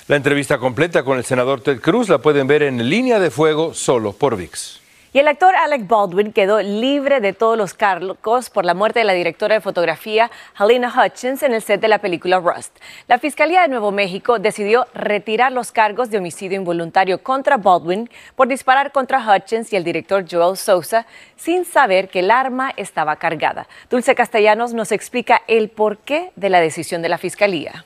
La 0.09 0.17
entrevista 0.17 0.59
completa 0.59 1.03
con 1.03 1.17
el 1.17 1.25
senador 1.25 1.63
Ted 1.63 1.81
Cruz 1.81 2.11
la 2.11 2.19
pueden 2.19 2.47
ver 2.47 2.63
en 2.63 2.91
línea 2.91 3.19
de 3.19 3.31
fuego 3.31 3.73
solo 3.73 4.13
por 4.13 4.37
VIX. 4.37 4.84
Y 5.15 5.21
el 5.21 5.29
actor 5.29 5.55
Alec 5.55 5.87
Baldwin 5.87 6.33
quedó 6.33 6.61
libre 6.61 7.21
de 7.21 7.33
todos 7.33 7.57
los 7.57 7.73
cargos 7.73 8.51
por 8.51 8.65
la 8.65 8.75
muerte 8.75 8.99
de 8.99 9.05
la 9.05 9.13
directora 9.13 9.55
de 9.55 9.61
fotografía 9.61 10.29
Helena 10.59 10.93
Hutchins 10.93 11.45
en 11.45 11.55
el 11.55 11.63
set 11.63 11.81
de 11.81 11.87
la 11.87 12.01
película 12.01 12.41
Rust. 12.41 12.77
La 13.07 13.21
Fiscalía 13.21 13.63
de 13.63 13.69
Nuevo 13.69 13.93
México 13.93 14.41
decidió 14.41 14.89
retirar 14.93 15.53
los 15.53 15.71
cargos 15.71 16.11
de 16.11 16.19
homicidio 16.19 16.59
involuntario 16.59 17.23
contra 17.23 17.59
Baldwin 17.59 18.11
por 18.35 18.49
disparar 18.49 18.91
contra 18.91 19.25
Hutchins 19.25 19.73
y 19.73 19.77
el 19.77 19.85
director 19.85 20.25
Joel 20.29 20.57
Sousa 20.57 21.07
sin 21.37 21.65
saber 21.65 22.09
que 22.09 22.19
el 22.19 22.33
arma 22.33 22.73
estaba 22.77 23.15
cargada. 23.15 23.69
Dulce 23.89 24.17
Castellanos 24.17 24.75
nos 24.75 24.91
explica 24.91 25.43
el 25.47 25.69
porqué 25.69 26.33
de 26.35 26.51
la 26.51 26.59
decisión 26.59 27.03
de 27.03 27.11
la 27.11 27.19
Fiscalía. 27.19 27.85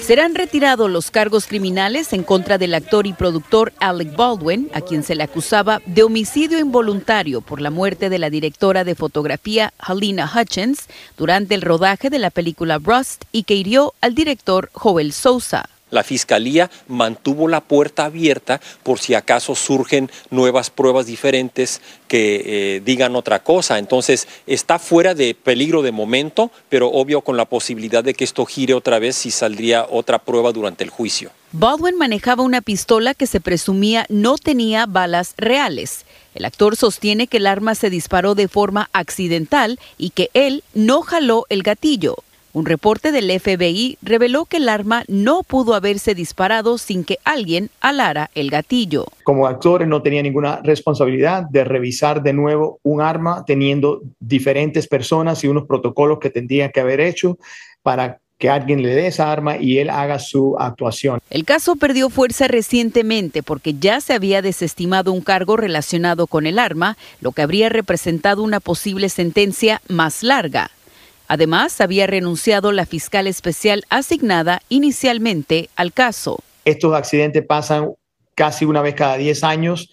Serán 0.00 0.34
retirados 0.34 0.90
los 0.90 1.10
cargos 1.10 1.46
criminales 1.46 2.12
en 2.12 2.22
contra 2.22 2.58
del 2.58 2.74
actor 2.74 3.06
y 3.06 3.12
productor 3.12 3.72
Alec 3.80 4.14
Baldwin, 4.16 4.70
a 4.74 4.80
quien 4.80 5.02
se 5.02 5.14
le 5.14 5.22
acusaba 5.22 5.80
de 5.86 6.02
homicidio 6.02 6.58
involuntario 6.58 7.40
por 7.40 7.60
la 7.60 7.70
muerte 7.70 8.10
de 8.10 8.18
la 8.18 8.30
directora 8.30 8.84
de 8.84 8.94
fotografía 8.94 9.72
Helena 9.88 10.30
Hutchins 10.34 10.88
durante 11.16 11.54
el 11.54 11.62
rodaje 11.62 12.10
de 12.10 12.18
la 12.18 12.30
película 12.30 12.78
Rust 12.78 13.24
y 13.32 13.44
que 13.44 13.54
hirió 13.54 13.94
al 14.00 14.14
director 14.14 14.70
Joel 14.72 15.12
Sousa. 15.12 15.68
La 15.94 16.02
Fiscalía 16.02 16.72
mantuvo 16.88 17.46
la 17.46 17.60
puerta 17.60 18.06
abierta 18.06 18.60
por 18.82 18.98
si 18.98 19.14
acaso 19.14 19.54
surgen 19.54 20.10
nuevas 20.28 20.68
pruebas 20.68 21.06
diferentes 21.06 21.80
que 22.08 22.42
eh, 22.44 22.82
digan 22.84 23.14
otra 23.14 23.44
cosa. 23.44 23.78
Entonces 23.78 24.26
está 24.48 24.80
fuera 24.80 25.14
de 25.14 25.36
peligro 25.36 25.82
de 25.82 25.92
momento, 25.92 26.50
pero 26.68 26.88
obvio 26.88 27.20
con 27.20 27.36
la 27.36 27.44
posibilidad 27.44 28.02
de 28.02 28.14
que 28.14 28.24
esto 28.24 28.44
gire 28.44 28.74
otra 28.74 28.98
vez 28.98 29.14
si 29.14 29.30
saldría 29.30 29.86
otra 29.88 30.18
prueba 30.18 30.50
durante 30.50 30.82
el 30.82 30.90
juicio. 30.90 31.30
Baldwin 31.52 31.96
manejaba 31.96 32.42
una 32.42 32.60
pistola 32.60 33.14
que 33.14 33.28
se 33.28 33.40
presumía 33.40 34.06
no 34.08 34.36
tenía 34.36 34.86
balas 34.86 35.34
reales. 35.36 36.04
El 36.34 36.44
actor 36.44 36.74
sostiene 36.74 37.28
que 37.28 37.36
el 37.36 37.46
arma 37.46 37.76
se 37.76 37.88
disparó 37.88 38.34
de 38.34 38.48
forma 38.48 38.90
accidental 38.92 39.78
y 39.96 40.10
que 40.10 40.30
él 40.34 40.64
no 40.74 41.02
jaló 41.02 41.46
el 41.50 41.62
gatillo. 41.62 42.16
Un 42.54 42.66
reporte 42.66 43.10
del 43.10 43.28
FBI 43.40 43.98
reveló 44.00 44.44
que 44.44 44.58
el 44.58 44.68
arma 44.68 45.02
no 45.08 45.42
pudo 45.42 45.74
haberse 45.74 46.14
disparado 46.14 46.78
sin 46.78 47.02
que 47.02 47.18
alguien 47.24 47.68
alara 47.80 48.30
el 48.36 48.48
gatillo. 48.48 49.06
Como 49.24 49.48
actor 49.48 49.84
no 49.88 50.02
tenía 50.02 50.22
ninguna 50.22 50.60
responsabilidad 50.62 51.42
de 51.50 51.64
revisar 51.64 52.22
de 52.22 52.32
nuevo 52.32 52.78
un 52.84 53.00
arma 53.00 53.42
teniendo 53.44 54.02
diferentes 54.20 54.86
personas 54.86 55.42
y 55.42 55.48
unos 55.48 55.66
protocolos 55.66 56.20
que 56.20 56.30
tendrían 56.30 56.70
que 56.70 56.78
haber 56.78 57.00
hecho 57.00 57.38
para 57.82 58.20
que 58.38 58.48
alguien 58.48 58.82
le 58.82 58.94
dé 58.94 59.08
esa 59.08 59.32
arma 59.32 59.56
y 59.56 59.78
él 59.78 59.90
haga 59.90 60.20
su 60.20 60.56
actuación. 60.56 61.18
El 61.30 61.44
caso 61.44 61.74
perdió 61.74 62.08
fuerza 62.08 62.46
recientemente 62.46 63.42
porque 63.42 63.74
ya 63.74 64.00
se 64.00 64.12
había 64.12 64.42
desestimado 64.42 65.12
un 65.12 65.22
cargo 65.22 65.56
relacionado 65.56 66.28
con 66.28 66.46
el 66.46 66.60
arma, 66.60 66.96
lo 67.20 67.32
que 67.32 67.42
habría 67.42 67.68
representado 67.68 68.44
una 68.44 68.60
posible 68.60 69.08
sentencia 69.08 69.82
más 69.88 70.22
larga. 70.22 70.70
Además, 71.28 71.80
había 71.80 72.06
renunciado 72.06 72.72
la 72.72 72.86
fiscal 72.86 73.26
especial 73.26 73.84
asignada 73.88 74.62
inicialmente 74.68 75.70
al 75.76 75.92
caso. 75.92 76.40
Estos 76.64 76.94
accidentes 76.94 77.44
pasan 77.46 77.90
casi 78.34 78.64
una 78.64 78.82
vez 78.82 78.94
cada 78.94 79.16
10 79.16 79.44
años, 79.44 79.90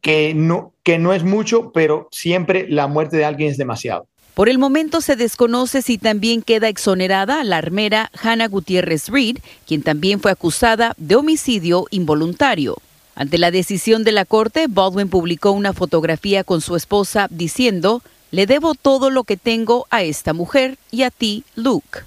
que 0.00 0.34
no, 0.34 0.72
que 0.82 0.98
no 0.98 1.12
es 1.12 1.24
mucho, 1.24 1.72
pero 1.72 2.08
siempre 2.10 2.66
la 2.68 2.86
muerte 2.86 3.16
de 3.16 3.24
alguien 3.24 3.50
es 3.50 3.56
demasiado. 3.56 4.06
Por 4.34 4.48
el 4.48 4.58
momento 4.58 5.00
se 5.00 5.16
desconoce 5.16 5.82
si 5.82 5.98
también 5.98 6.42
queda 6.42 6.68
exonerada 6.68 7.42
la 7.42 7.56
armera 7.56 8.10
Hannah 8.22 8.46
Gutiérrez 8.46 9.08
Reed, 9.08 9.38
quien 9.66 9.82
también 9.82 10.20
fue 10.20 10.30
acusada 10.30 10.94
de 10.96 11.16
homicidio 11.16 11.86
involuntario. 11.90 12.76
Ante 13.16 13.36
la 13.36 13.50
decisión 13.50 14.04
de 14.04 14.12
la 14.12 14.24
Corte, 14.24 14.66
Baldwin 14.68 15.08
publicó 15.08 15.50
una 15.50 15.72
fotografía 15.72 16.44
con 16.44 16.60
su 16.60 16.76
esposa 16.76 17.26
diciendo, 17.30 18.00
le 18.30 18.46
debo 18.46 18.74
todo 18.74 19.10
lo 19.10 19.24
que 19.24 19.36
tengo 19.36 19.86
a 19.90 20.02
esta 20.02 20.32
mujer 20.32 20.78
y 20.90 21.02
a 21.02 21.10
ti, 21.10 21.44
Luke. 21.54 22.00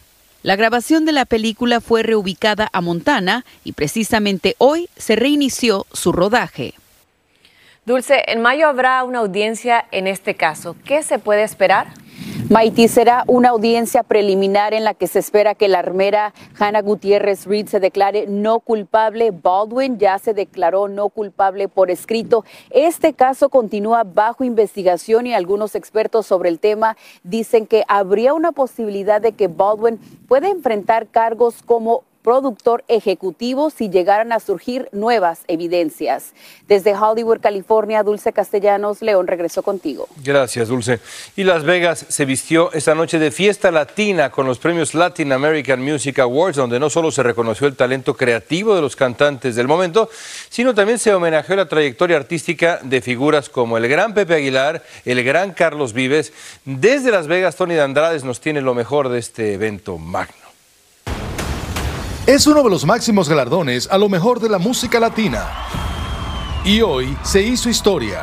La 0.43 0.55
grabación 0.55 1.05
de 1.05 1.11
la 1.11 1.25
película 1.25 1.81
fue 1.81 2.01
reubicada 2.01 2.69
a 2.73 2.81
Montana 2.81 3.45
y 3.63 3.73
precisamente 3.73 4.55
hoy 4.57 4.89
se 4.97 5.15
reinició 5.15 5.85
su 5.93 6.11
rodaje. 6.11 6.73
Dulce, 7.85 8.23
en 8.27 8.41
mayo 8.41 8.67
habrá 8.67 9.03
una 9.03 9.19
audiencia 9.19 9.85
en 9.91 10.07
este 10.07 10.35
caso. 10.35 10.75
¿Qué 10.85 11.03
se 11.03 11.19
puede 11.19 11.43
esperar? 11.43 11.87
Maití 12.51 12.89
será 12.89 13.23
una 13.27 13.47
audiencia 13.47 14.03
preliminar 14.03 14.73
en 14.73 14.83
la 14.83 14.93
que 14.93 15.07
se 15.07 15.19
espera 15.19 15.55
que 15.55 15.69
la 15.69 15.79
armera 15.79 16.33
Hannah 16.59 16.81
Gutiérrez 16.81 17.45
Reed 17.45 17.67
se 17.67 17.79
declare 17.79 18.27
no 18.27 18.59
culpable. 18.59 19.31
Baldwin 19.31 19.97
ya 19.97 20.19
se 20.19 20.33
declaró 20.33 20.89
no 20.89 21.07
culpable 21.07 21.69
por 21.69 21.89
escrito. 21.89 22.43
Este 22.69 23.13
caso 23.13 23.47
continúa 23.47 24.03
bajo 24.03 24.43
investigación 24.43 25.27
y 25.27 25.33
algunos 25.33 25.75
expertos 25.75 26.25
sobre 26.25 26.49
el 26.49 26.59
tema 26.59 26.97
dicen 27.23 27.67
que 27.67 27.85
habría 27.87 28.33
una 28.33 28.51
posibilidad 28.51 29.21
de 29.21 29.31
que 29.31 29.47
Baldwin 29.47 29.97
pueda 30.27 30.49
enfrentar 30.49 31.07
cargos 31.07 31.63
como 31.63 32.03
productor 32.21 32.83
ejecutivo 32.87 33.69
si 33.69 33.89
llegaran 33.89 34.31
a 34.31 34.39
surgir 34.39 34.89
nuevas 34.91 35.41
evidencias. 35.47 36.33
Desde 36.67 36.95
Hollywood, 36.95 37.39
California, 37.41 38.03
Dulce 38.03 38.33
Castellanos, 38.33 39.01
León, 39.01 39.27
regresó 39.27 39.63
contigo. 39.63 40.07
Gracias, 40.23 40.67
Dulce. 40.67 40.99
Y 41.35 41.43
Las 41.43 41.63
Vegas 41.63 42.05
se 42.07 42.25
vistió 42.25 42.71
esta 42.73 42.95
noche 42.95 43.19
de 43.19 43.31
fiesta 43.31 43.71
latina 43.71 44.29
con 44.31 44.45
los 44.45 44.59
premios 44.59 44.93
Latin 44.93 45.31
American 45.31 45.81
Music 45.81 46.19
Awards, 46.19 46.57
donde 46.57 46.79
no 46.79 46.89
solo 46.89 47.11
se 47.11 47.23
reconoció 47.23 47.67
el 47.67 47.75
talento 47.75 48.15
creativo 48.15 48.75
de 48.75 48.81
los 48.81 48.95
cantantes 48.95 49.55
del 49.55 49.67
momento, 49.67 50.09
sino 50.49 50.73
también 50.73 50.99
se 50.99 51.13
homenajeó 51.13 51.55
la 51.55 51.67
trayectoria 51.67 52.17
artística 52.17 52.79
de 52.83 53.01
figuras 53.01 53.49
como 53.49 53.77
el 53.77 53.87
gran 53.87 54.13
Pepe 54.13 54.35
Aguilar, 54.35 54.83
el 55.05 55.23
gran 55.23 55.51
Carlos 55.53 55.93
Vives. 55.93 56.33
Desde 56.65 57.11
Las 57.11 57.27
Vegas, 57.27 57.55
Tony 57.55 57.75
de 57.75 57.81
Andrades 57.81 58.23
nos 58.23 58.39
tiene 58.39 58.61
lo 58.61 58.73
mejor 58.73 59.09
de 59.09 59.19
este 59.19 59.53
evento 59.53 59.97
magno. 59.97 60.40
Es 62.31 62.47
uno 62.47 62.63
de 62.63 62.69
los 62.69 62.85
máximos 62.85 63.27
galardones 63.27 63.89
a 63.91 63.97
lo 63.97 64.07
mejor 64.07 64.39
de 64.39 64.47
la 64.47 64.57
música 64.57 65.01
latina. 65.01 65.49
Y 66.63 66.79
hoy 66.79 67.13
se 67.23 67.41
hizo 67.41 67.69
historia. 67.69 68.21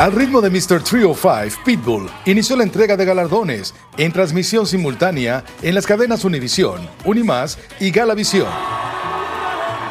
Al 0.00 0.10
ritmo 0.10 0.40
de 0.40 0.50
Mr. 0.50 0.82
305, 0.82 1.62
Pitbull 1.64 2.10
inició 2.24 2.56
la 2.56 2.64
entrega 2.64 2.96
de 2.96 3.04
galardones 3.04 3.72
en 3.96 4.10
transmisión 4.10 4.66
simultánea 4.66 5.44
en 5.62 5.76
las 5.76 5.86
cadenas 5.86 6.24
Univisión, 6.24 6.90
Unimás 7.04 7.56
y 7.78 7.92
Galavisión. 7.92 8.48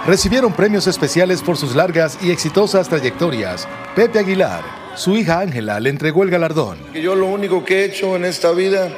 Recibieron 0.05 0.51
premios 0.51 0.85
especiales 0.85 1.41
por 1.41 1.55
sus 1.55 1.77
largas 1.77 2.17
y 2.21 2.31
exitosas 2.31 2.89
trayectorias 2.89 3.69
Pepe 3.95 4.19
Aguilar, 4.19 4.65
su 4.95 5.15
hija 5.15 5.39
Ángela 5.39 5.79
le 5.79 5.89
entregó 5.89 6.23
el 6.23 6.29
galardón. 6.29 6.77
Yo 6.93 7.15
lo 7.15 7.27
único 7.27 7.63
que 7.63 7.81
he 7.81 7.85
hecho 7.85 8.15
en 8.15 8.23
esta 8.23 8.51
vida 8.51 8.89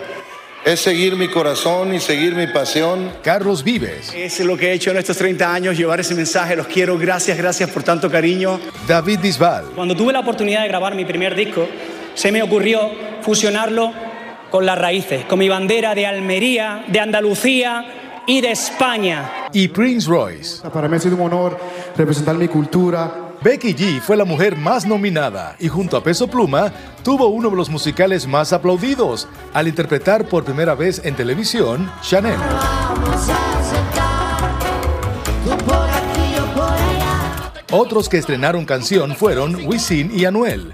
es 0.65 0.79
seguir 0.79 1.15
mi 1.15 1.27
corazón 1.29 1.93
y 1.93 1.99
seguir 1.99 2.35
mi 2.35 2.47
pasión. 2.47 3.11
Carlos 3.23 3.63
Vives. 3.63 4.13
Es 4.13 4.39
lo 4.41 4.57
que 4.57 4.69
he 4.69 4.73
hecho 4.73 4.91
en 4.91 4.97
estos 4.97 5.17
30 5.17 5.53
años, 5.53 5.77
llevar 5.77 5.99
ese 5.99 6.15
mensaje. 6.15 6.55
Los 6.55 6.67
quiero, 6.67 6.97
gracias, 6.97 7.37
gracias 7.37 7.69
por 7.69 7.83
tanto 7.83 8.09
cariño. 8.09 8.59
David 8.87 9.19
Bisbal. 9.21 9.65
Cuando 9.75 9.95
tuve 9.95 10.13
la 10.13 10.19
oportunidad 10.19 10.63
de 10.63 10.67
grabar 10.67 10.95
mi 10.95 11.05
primer 11.05 11.35
disco, 11.35 11.67
se 12.13 12.31
me 12.31 12.41
ocurrió 12.41 12.91
fusionarlo 13.21 13.93
con 14.49 14.65
las 14.65 14.77
raíces, 14.77 15.25
con 15.25 15.39
mi 15.39 15.49
bandera 15.49 15.93
de 15.93 16.05
Almería, 16.05 16.83
de 16.87 16.99
Andalucía 16.99 18.23
y 18.25 18.41
de 18.41 18.51
España. 18.51 19.47
Y 19.53 19.67
Prince 19.69 20.09
Royce. 20.09 20.67
Para 20.69 20.87
mí 20.87 20.97
ha 20.97 20.99
sido 20.99 21.15
un 21.15 21.21
honor 21.21 21.57
representar 21.95 22.35
mi 22.35 22.47
cultura, 22.47 23.26
Becky 23.41 23.73
G 23.75 24.01
fue 24.01 24.17
la 24.17 24.25
mujer 24.25 24.55
más 24.55 24.85
nominada 24.85 25.55
y 25.59 25.67
junto 25.67 25.95
a 25.95 26.03
Peso 26.03 26.27
Pluma 26.27 26.71
tuvo 27.03 27.27
uno 27.27 27.49
de 27.49 27.55
los 27.55 27.69
musicales 27.69 28.27
más 28.27 28.51
aplaudidos 28.51 29.27
al 29.53 29.67
interpretar 29.67 30.27
por 30.27 30.43
primera 30.43 30.73
vez 30.73 31.01
en 31.03 31.15
televisión 31.15 31.91
Chanel. 32.01 32.39
Otros 37.71 38.09
que 38.09 38.17
estrenaron 38.17 38.65
canción 38.65 39.15
fueron 39.15 39.67
Wisin 39.67 40.11
y 40.17 40.25
Anuel. 40.25 40.73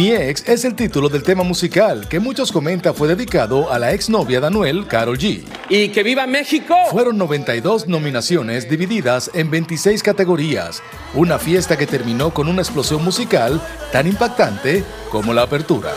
Mi 0.00 0.12
ex 0.12 0.48
es 0.48 0.64
el 0.64 0.76
título 0.76 1.10
del 1.10 1.22
tema 1.22 1.42
musical 1.42 2.08
que 2.08 2.20
muchos 2.20 2.50
comentan 2.50 2.94
fue 2.94 3.06
dedicado 3.06 3.70
a 3.70 3.78
la 3.78 3.92
exnovia 3.92 4.40
de 4.40 4.46
Anuel, 4.46 4.86
Carol 4.86 5.18
G. 5.18 5.44
¡Y 5.68 5.90
que 5.90 6.02
viva 6.02 6.26
México! 6.26 6.74
Fueron 6.90 7.18
92 7.18 7.86
nominaciones 7.86 8.66
divididas 8.66 9.30
en 9.34 9.50
26 9.50 10.02
categorías, 10.02 10.82
una 11.12 11.38
fiesta 11.38 11.76
que 11.76 11.86
terminó 11.86 12.32
con 12.32 12.48
una 12.48 12.62
explosión 12.62 13.04
musical 13.04 13.60
tan 13.92 14.06
impactante 14.06 14.84
como 15.10 15.34
la 15.34 15.42
apertura. 15.42 15.90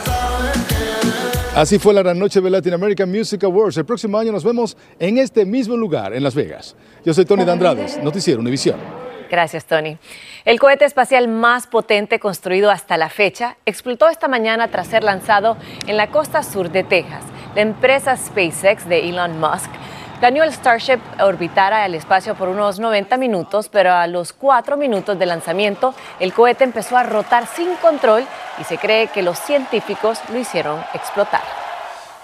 Así 1.56 1.80
fue 1.80 1.94
la 1.94 2.04
gran 2.04 2.20
noche 2.20 2.42
de 2.42 2.50
Latin 2.50 2.74
American 2.74 3.10
Music 3.10 3.42
Awards. 3.46 3.78
El 3.78 3.86
próximo 3.86 4.18
año 4.18 4.34
nos 4.34 4.44
vemos 4.44 4.76
en 5.00 5.18
este 5.18 5.46
mismo 5.46 5.78
lugar, 5.78 6.14
en 6.14 6.24
Las 6.24 6.36
Vegas. 6.36 6.76
Yo 7.06 7.14
soy 7.14 7.24
Tony 7.24 7.46
Dandrades, 7.46 8.04
Noticiero 8.04 8.42
Univisión. 8.42 9.13
Gracias, 9.34 9.66
Tony. 9.66 9.98
El 10.46 10.60
cohete 10.60 10.86
espacial 10.86 11.28
más 11.28 11.66
potente 11.66 12.20
construido 12.20 12.70
hasta 12.70 12.98
la 12.98 13.10
fecha 13.10 13.58
explotó 13.66 14.08
esta 14.08 14.28
mañana 14.28 14.68
tras 14.68 14.86
ser 14.86 15.04
lanzado 15.04 15.58
en 15.88 15.98
la 15.98 16.12
costa 16.12 16.44
sur 16.44 16.70
de 16.70 16.84
Texas. 16.84 17.24
La 17.56 17.62
empresa 17.62 18.16
SpaceX 18.16 18.88
de 18.88 19.10
Elon 19.10 19.40
Musk 19.40 19.72
planeó 20.20 20.44
el 20.44 20.54
Starship 20.54 21.00
orbitara 21.20 21.84
el 21.88 21.96
espacio 21.96 22.36
por 22.36 22.48
unos 22.48 22.80
90 22.80 23.18
minutos, 23.18 23.70
pero 23.70 23.94
a 23.94 24.06
los 24.06 24.34
cuatro 24.34 24.78
minutos 24.78 25.18
de 25.18 25.26
lanzamiento 25.26 25.96
el 26.20 26.32
cohete 26.32 26.64
empezó 26.64 26.96
a 26.96 27.02
rotar 27.02 27.48
sin 27.48 27.74
control 27.78 28.26
y 28.62 28.66
se 28.66 28.78
cree 28.78 29.08
que 29.08 29.24
los 29.24 29.40
científicos 29.40 30.20
lo 30.32 30.38
hicieron 30.38 30.80
explotar. 30.94 31.63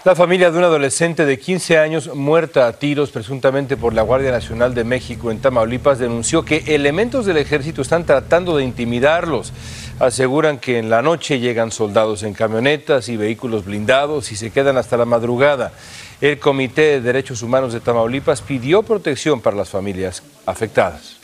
La 0.06 0.16
familia 0.16 0.50
de 0.50 0.58
un 0.58 0.64
adolescente 0.64 1.26
de 1.26 1.38
15 1.38 1.78
años 1.78 2.16
muerta 2.16 2.68
a 2.68 2.72
tiros 2.72 3.12
presuntamente 3.12 3.76
por 3.76 3.94
la 3.94 4.02
Guardia 4.02 4.32
Nacional 4.32 4.74
de 4.74 4.86
México 4.86 5.30
en 5.30 5.40
Tamaulipas 5.40 6.00
denunció 6.00 6.46
que 6.46 6.64
elementos 6.68 7.26
del 7.26 7.36
ejército 7.36 7.82
están 7.82 8.06
tratando 8.06 8.56
de 8.56 8.64
intimidarlos. 8.64 9.52
Aseguran 10.00 10.58
que 10.58 10.78
en 10.78 10.90
la 10.90 11.02
noche 11.02 11.42
llegan 11.42 11.74
soldados 11.74 12.24
en 12.24 12.34
camionetas 12.34 13.10
y 13.10 13.18
vehículos 13.18 13.66
blindados 13.66 14.32
y 14.32 14.38
se 14.38 14.52
quedan 14.52 14.78
hasta 14.78 14.96
la 14.96 15.04
madrugada. 15.04 15.74
El 16.22 16.40
Comité 16.40 16.82
de 16.82 17.02
Derechos 17.02 17.42
Humanos 17.42 17.74
de 17.74 17.82
Tamaulipas 17.82 18.42
pidió 18.42 18.84
protección 18.84 19.42
para 19.42 19.58
las 19.58 19.68
familias 19.68 20.24
afectadas. 20.46 21.19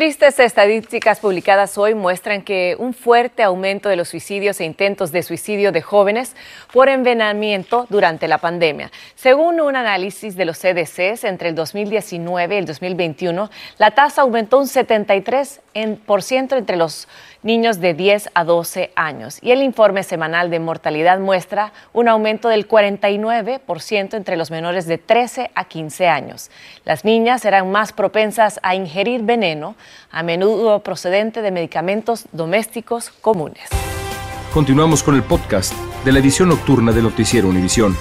Tristes 0.00 0.38
estadísticas 0.38 1.20
publicadas 1.20 1.76
hoy 1.76 1.92
muestran 1.94 2.40
que 2.40 2.74
un 2.78 2.94
fuerte 2.94 3.42
aumento 3.42 3.90
de 3.90 3.96
los 3.96 4.08
suicidios 4.08 4.58
e 4.58 4.64
intentos 4.64 5.12
de 5.12 5.22
suicidio 5.22 5.72
de 5.72 5.82
jóvenes 5.82 6.34
por 6.72 6.88
envenenamiento 6.88 7.86
durante 7.90 8.26
la 8.26 8.38
pandemia. 8.38 8.90
Según 9.14 9.60
un 9.60 9.76
análisis 9.76 10.36
de 10.36 10.46
los 10.46 10.56
CDCs, 10.56 11.24
entre 11.24 11.50
el 11.50 11.54
2019 11.54 12.54
y 12.54 12.58
el 12.58 12.64
2021, 12.64 13.50
la 13.76 13.90
tasa 13.90 14.22
aumentó 14.22 14.56
un 14.56 14.68
73% 14.68 16.56
entre 16.56 16.76
los 16.78 17.06
niños 17.42 17.80
de 17.80 17.94
10 17.94 18.30
a 18.34 18.44
12 18.44 18.92
años. 18.94 19.38
Y 19.42 19.52
el 19.52 19.62
informe 19.62 20.02
semanal 20.02 20.50
de 20.50 20.58
mortalidad 20.58 21.18
muestra 21.18 21.72
un 21.92 22.08
aumento 22.08 22.48
del 22.48 22.68
49% 22.68 24.14
entre 24.14 24.36
los 24.36 24.50
menores 24.50 24.86
de 24.86 24.98
13 24.98 25.50
a 25.54 25.64
15 25.64 26.08
años. 26.08 26.50
Las 26.84 27.04
niñas 27.04 27.42
serán 27.42 27.70
más 27.70 27.92
propensas 27.92 28.60
a 28.62 28.74
ingerir 28.74 29.22
veneno, 29.22 29.76
a 30.10 30.22
menudo 30.22 30.80
procedente 30.80 31.42
de 31.42 31.50
medicamentos 31.50 32.26
domésticos 32.32 33.10
comunes. 33.10 33.68
Continuamos 34.52 35.02
con 35.02 35.14
el 35.14 35.22
podcast 35.22 35.72
de 36.04 36.12
la 36.12 36.18
edición 36.18 36.48
nocturna 36.48 36.92
de 36.92 37.02
Noticiero 37.02 37.48
Univisión. 37.48 37.96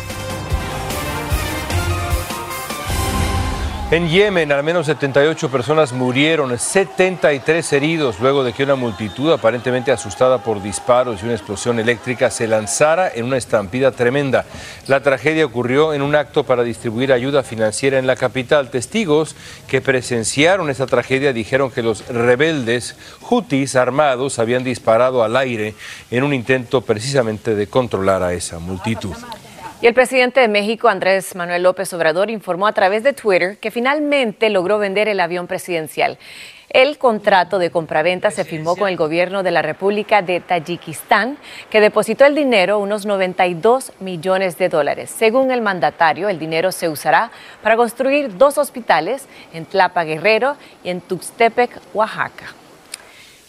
En 3.92 4.08
Yemen, 4.08 4.52
al 4.52 4.62
menos 4.62 4.86
78 4.86 5.50
personas 5.50 5.94
murieron, 5.94 6.56
73 6.56 7.74
heridos, 7.74 8.20
luego 8.20 8.44
de 8.44 8.54
que 8.54 8.64
una 8.64 8.76
multitud 8.76 9.34
aparentemente 9.34 9.92
asustada 9.92 10.44
por 10.44 10.62
disparos 10.62 11.24
y 11.24 11.26
una 11.26 11.34
explosión 11.34 11.80
eléctrica 11.80 12.30
se 12.30 12.48
lanzara 12.48 13.12
en 13.12 13.26
una 13.26 13.38
estampida 13.38 13.92
tremenda. 13.92 14.46
La 14.86 15.02
tragedia 15.02 15.44
ocurrió 15.44 15.96
en 15.96 16.04
un 16.04 16.14
acto 16.14 16.44
para 16.44 16.62
distribuir 16.62 17.12
ayuda 17.12 17.42
financiera 17.42 17.98
en 17.98 18.06
la 18.06 18.16
capital. 18.16 18.70
Testigos 18.70 19.36
que 19.68 19.82
presenciaron 19.82 20.70
esta 20.70 20.86
tragedia 20.86 21.34
dijeron 21.34 21.72
que 21.72 21.82
los 21.82 22.08
rebeldes 22.10 22.96
hutis 23.28 23.76
armados 23.76 24.38
habían 24.38 24.64
disparado 24.64 25.24
al 25.24 25.36
aire 25.36 25.74
en 26.12 26.24
un 26.24 26.36
intento 26.36 26.82
precisamente 26.82 27.56
de 27.56 27.66
controlar 27.66 28.22
a 28.22 28.34
esa 28.34 28.60
multitud. 28.60 29.16
Y 29.82 29.88
el 29.88 29.94
presidente 29.94 30.42
de 30.42 30.50
México, 30.50 30.90
Andrés 30.90 31.36
Manuel 31.36 31.64
López 31.64 31.94
Obrador, 31.94 32.30
informó 32.30 32.68
a 32.68 32.74
través 32.74 33.02
de 33.02 33.14
Twitter 33.14 33.58
que 33.60 33.72
finalmente 33.72 34.50
logró 34.50 34.78
vender 34.78 35.08
el 35.08 35.22
avión 35.22 35.48
presidencial. 35.48 36.18
El 36.70 36.98
contrato 36.98 37.60
de 37.60 37.72
compraventa 37.72 38.30
se 38.30 38.44
firmó 38.44 38.76
con 38.76 38.90
el 38.90 38.98
gobierno 38.98 39.42
de 39.42 39.52
la 39.52 39.62
República 39.62 40.22
de 40.22 40.42
Tayikistán, 40.42 41.38
que 41.70 41.80
depositó 41.80 42.26
el 42.26 42.36
dinero, 42.36 42.78
unos 42.78 43.06
92 43.06 43.94
millones 44.02 44.58
de 44.58 44.68
dólares. 44.68 45.10
Según 45.18 45.50
el 45.50 45.62
mandatario, 45.62 46.28
el 46.28 46.40
dinero 46.40 46.74
se 46.74 46.90
usará 46.90 47.32
para 47.64 47.78
construir 47.78 48.38
dos 48.38 48.58
hospitales 48.58 49.30
en 49.54 49.66
Tlapa 49.66 50.04
Guerrero 50.04 50.58
y 50.84 50.90
en 50.90 51.00
Tuxtepec, 51.00 51.72
Oaxaca. 51.94 52.54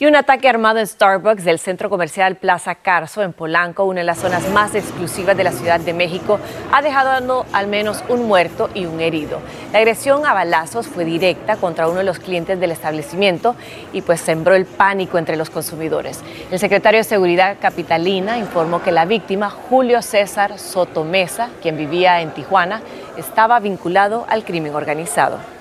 Y 0.00 0.06
un 0.06 0.16
ataque 0.16 0.48
armado 0.48 0.78
en 0.78 0.86
Starbucks 0.86 1.44
del 1.44 1.58
centro 1.58 1.90
comercial 1.90 2.36
Plaza 2.36 2.74
Carso 2.74 3.22
en 3.22 3.34
Polanco, 3.34 3.84
una 3.84 4.00
de 4.00 4.06
las 4.06 4.16
zonas 4.16 4.48
más 4.48 4.74
exclusivas 4.74 5.36
de 5.36 5.44
la 5.44 5.52
Ciudad 5.52 5.78
de 5.78 5.92
México, 5.92 6.40
ha 6.72 6.80
dejado 6.80 7.44
al 7.52 7.66
menos 7.66 8.02
un 8.08 8.26
muerto 8.26 8.70
y 8.72 8.86
un 8.86 9.02
herido. 9.02 9.40
La 9.74 9.80
agresión 9.80 10.24
a 10.24 10.32
balazos 10.32 10.86
fue 10.86 11.04
directa 11.04 11.56
contra 11.56 11.86
uno 11.86 11.98
de 11.98 12.04
los 12.04 12.18
clientes 12.18 12.58
del 12.58 12.70
establecimiento 12.70 13.56
y 13.92 14.00
pues 14.00 14.22
sembró 14.22 14.54
el 14.54 14.64
pánico 14.64 15.18
entre 15.18 15.36
los 15.36 15.50
consumidores. 15.50 16.22
El 16.50 16.58
secretario 16.58 17.00
de 17.00 17.04
Seguridad 17.04 17.58
Capitalina 17.60 18.38
informó 18.38 18.82
que 18.82 18.92
la 18.92 19.04
víctima, 19.04 19.50
Julio 19.50 20.00
César 20.00 20.58
Sotomesa, 20.58 21.50
quien 21.60 21.76
vivía 21.76 22.22
en 22.22 22.30
Tijuana, 22.30 22.80
estaba 23.18 23.60
vinculado 23.60 24.24
al 24.30 24.44
crimen 24.44 24.74
organizado. 24.74 25.59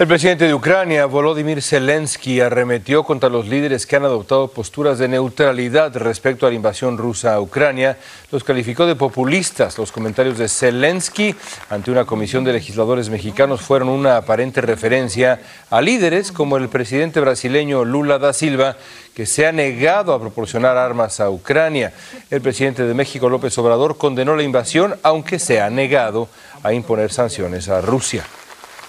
El 0.00 0.08
presidente 0.08 0.46
de 0.46 0.54
Ucrania, 0.54 1.04
Volodymyr 1.04 1.60
Zelensky, 1.60 2.40
arremetió 2.40 3.04
contra 3.04 3.28
los 3.28 3.46
líderes 3.46 3.86
que 3.86 3.96
han 3.96 4.06
adoptado 4.06 4.48
posturas 4.48 4.98
de 4.98 5.08
neutralidad 5.08 5.94
respecto 5.94 6.46
a 6.46 6.48
la 6.48 6.54
invasión 6.54 6.96
rusa 6.96 7.34
a 7.34 7.40
Ucrania. 7.42 7.98
Los 8.32 8.42
calificó 8.42 8.86
de 8.86 8.96
populistas. 8.96 9.76
Los 9.76 9.92
comentarios 9.92 10.38
de 10.38 10.48
Zelensky 10.48 11.34
ante 11.68 11.90
una 11.90 12.06
comisión 12.06 12.44
de 12.44 12.54
legisladores 12.54 13.10
mexicanos 13.10 13.60
fueron 13.60 13.90
una 13.90 14.16
aparente 14.16 14.62
referencia 14.62 15.38
a 15.68 15.82
líderes 15.82 16.32
como 16.32 16.56
el 16.56 16.70
presidente 16.70 17.20
brasileño 17.20 17.84
Lula 17.84 18.18
da 18.18 18.32
Silva, 18.32 18.78
que 19.14 19.26
se 19.26 19.46
ha 19.46 19.52
negado 19.52 20.14
a 20.14 20.18
proporcionar 20.18 20.78
armas 20.78 21.20
a 21.20 21.28
Ucrania. 21.28 21.92
El 22.30 22.40
presidente 22.40 22.84
de 22.84 22.94
México, 22.94 23.28
López 23.28 23.58
Obrador, 23.58 23.98
condenó 23.98 24.34
la 24.34 24.44
invasión, 24.44 24.94
aunque 25.02 25.38
se 25.38 25.60
ha 25.60 25.68
negado 25.68 26.30
a 26.62 26.72
imponer 26.72 27.12
sanciones 27.12 27.68
a 27.68 27.82
Rusia. 27.82 28.24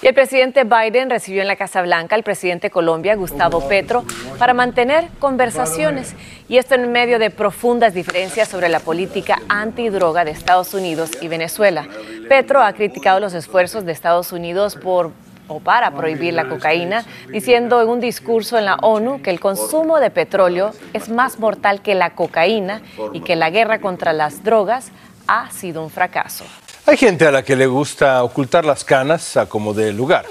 Y 0.01 0.07
el 0.07 0.15
presidente 0.15 0.63
Biden 0.63 1.11
recibió 1.11 1.43
en 1.43 1.47
la 1.47 1.55
Casa 1.55 1.83
Blanca 1.83 2.15
al 2.15 2.23
presidente 2.23 2.67
de 2.67 2.71
Colombia, 2.71 3.15
Gustavo 3.15 3.67
Petro, 3.67 4.03
para 4.39 4.55
mantener 4.55 5.09
conversaciones. 5.19 6.15
Y 6.49 6.57
esto 6.57 6.73
en 6.73 6.91
medio 6.91 7.19
de 7.19 7.29
profundas 7.29 7.93
diferencias 7.93 8.47
sobre 8.49 8.67
la 8.67 8.79
política 8.79 9.39
antidroga 9.47 10.25
de 10.25 10.31
Estados 10.31 10.73
Unidos 10.73 11.11
y 11.21 11.27
Venezuela. 11.27 11.87
Petro 12.27 12.63
ha 12.63 12.73
criticado 12.73 13.19
los 13.19 13.35
esfuerzos 13.35 13.85
de 13.85 13.91
Estados 13.91 14.31
Unidos 14.31 14.75
por 14.75 15.11
o 15.47 15.59
para 15.59 15.91
prohibir 15.91 16.33
la 16.33 16.47
cocaína, 16.47 17.05
diciendo 17.29 17.81
en 17.81 17.89
un 17.89 17.99
discurso 17.99 18.57
en 18.57 18.65
la 18.65 18.75
ONU 18.75 19.21
que 19.21 19.29
el 19.31 19.41
consumo 19.41 19.99
de 19.99 20.09
petróleo 20.09 20.71
es 20.93 21.09
más 21.09 21.39
mortal 21.39 21.81
que 21.81 21.93
la 21.93 22.11
cocaína 22.11 22.81
y 23.11 23.19
que 23.19 23.35
la 23.35 23.49
guerra 23.49 23.79
contra 23.81 24.13
las 24.13 24.43
drogas 24.45 24.91
ha 25.27 25.51
sido 25.51 25.83
un 25.83 25.89
fracaso. 25.89 26.45
Hay 26.91 26.97
gente 26.97 27.25
a 27.25 27.31
la 27.31 27.41
que 27.41 27.55
le 27.55 27.67
gusta 27.67 28.21
ocultar 28.21 28.65
las 28.65 28.83
canas 28.83 29.37
a 29.37 29.45
como 29.45 29.73
de 29.73 29.93
lugar. 29.93 30.25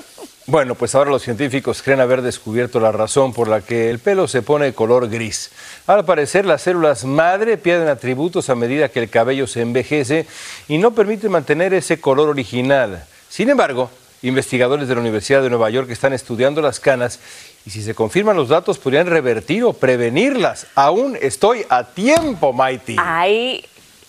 Bueno, 0.44 0.74
pues 0.74 0.94
ahora 0.94 1.10
los 1.10 1.22
científicos 1.22 1.80
creen 1.80 2.00
haber 2.00 2.20
descubierto 2.20 2.80
la 2.80 2.92
razón 2.92 3.32
por 3.32 3.48
la 3.48 3.62
que 3.62 3.88
el 3.88 3.98
pelo 3.98 4.28
se 4.28 4.42
pone 4.42 4.74
color 4.74 5.08
gris. 5.08 5.52
Al 5.86 6.04
parecer, 6.04 6.44
las 6.44 6.60
células 6.60 7.06
madre 7.06 7.56
pierden 7.56 7.88
atributos 7.88 8.50
a 8.50 8.56
medida 8.56 8.90
que 8.90 9.00
el 9.00 9.08
cabello 9.08 9.46
se 9.46 9.62
envejece 9.62 10.26
y 10.68 10.76
no 10.76 10.90
permiten 10.90 11.30
mantener 11.30 11.72
ese 11.72 11.98
color 11.98 12.28
original. 12.28 13.06
Sin 13.30 13.48
embargo, 13.48 13.90
investigadores 14.20 14.86
de 14.86 14.94
la 14.96 15.00
Universidad 15.00 15.42
de 15.42 15.48
Nueva 15.48 15.70
York 15.70 15.88
están 15.88 16.12
estudiando 16.12 16.60
las 16.60 16.78
canas 16.78 17.20
y 17.64 17.70
si 17.70 17.82
se 17.82 17.94
confirman 17.94 18.36
los 18.36 18.50
datos 18.50 18.76
podrían 18.78 19.06
revertir 19.06 19.64
o 19.64 19.72
prevenirlas. 19.72 20.66
Aún 20.74 21.16
estoy 21.22 21.64
a 21.70 21.84
tiempo, 21.84 22.52
Mighty. 22.52 22.96
Ay, 22.98 23.64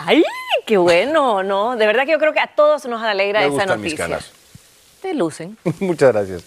ay, 0.05 0.23
qué 0.65 0.77
bueno, 0.77 1.43
¿no? 1.43 1.75
De 1.77 1.85
verdad 1.85 2.05
que 2.05 2.11
yo 2.11 2.19
creo 2.19 2.33
que 2.33 2.39
a 2.39 2.47
todos 2.47 2.85
nos 2.85 3.01
alegra 3.01 3.39
Me 3.41 3.45
esa 3.47 3.53
gustan 3.55 3.81
mis 3.81 3.91
noticia. 3.93 4.05
canas. 4.07 4.31
Te 5.01 5.13
lucen. 5.13 5.57
Muchas 5.79 6.11
gracias. 6.13 6.43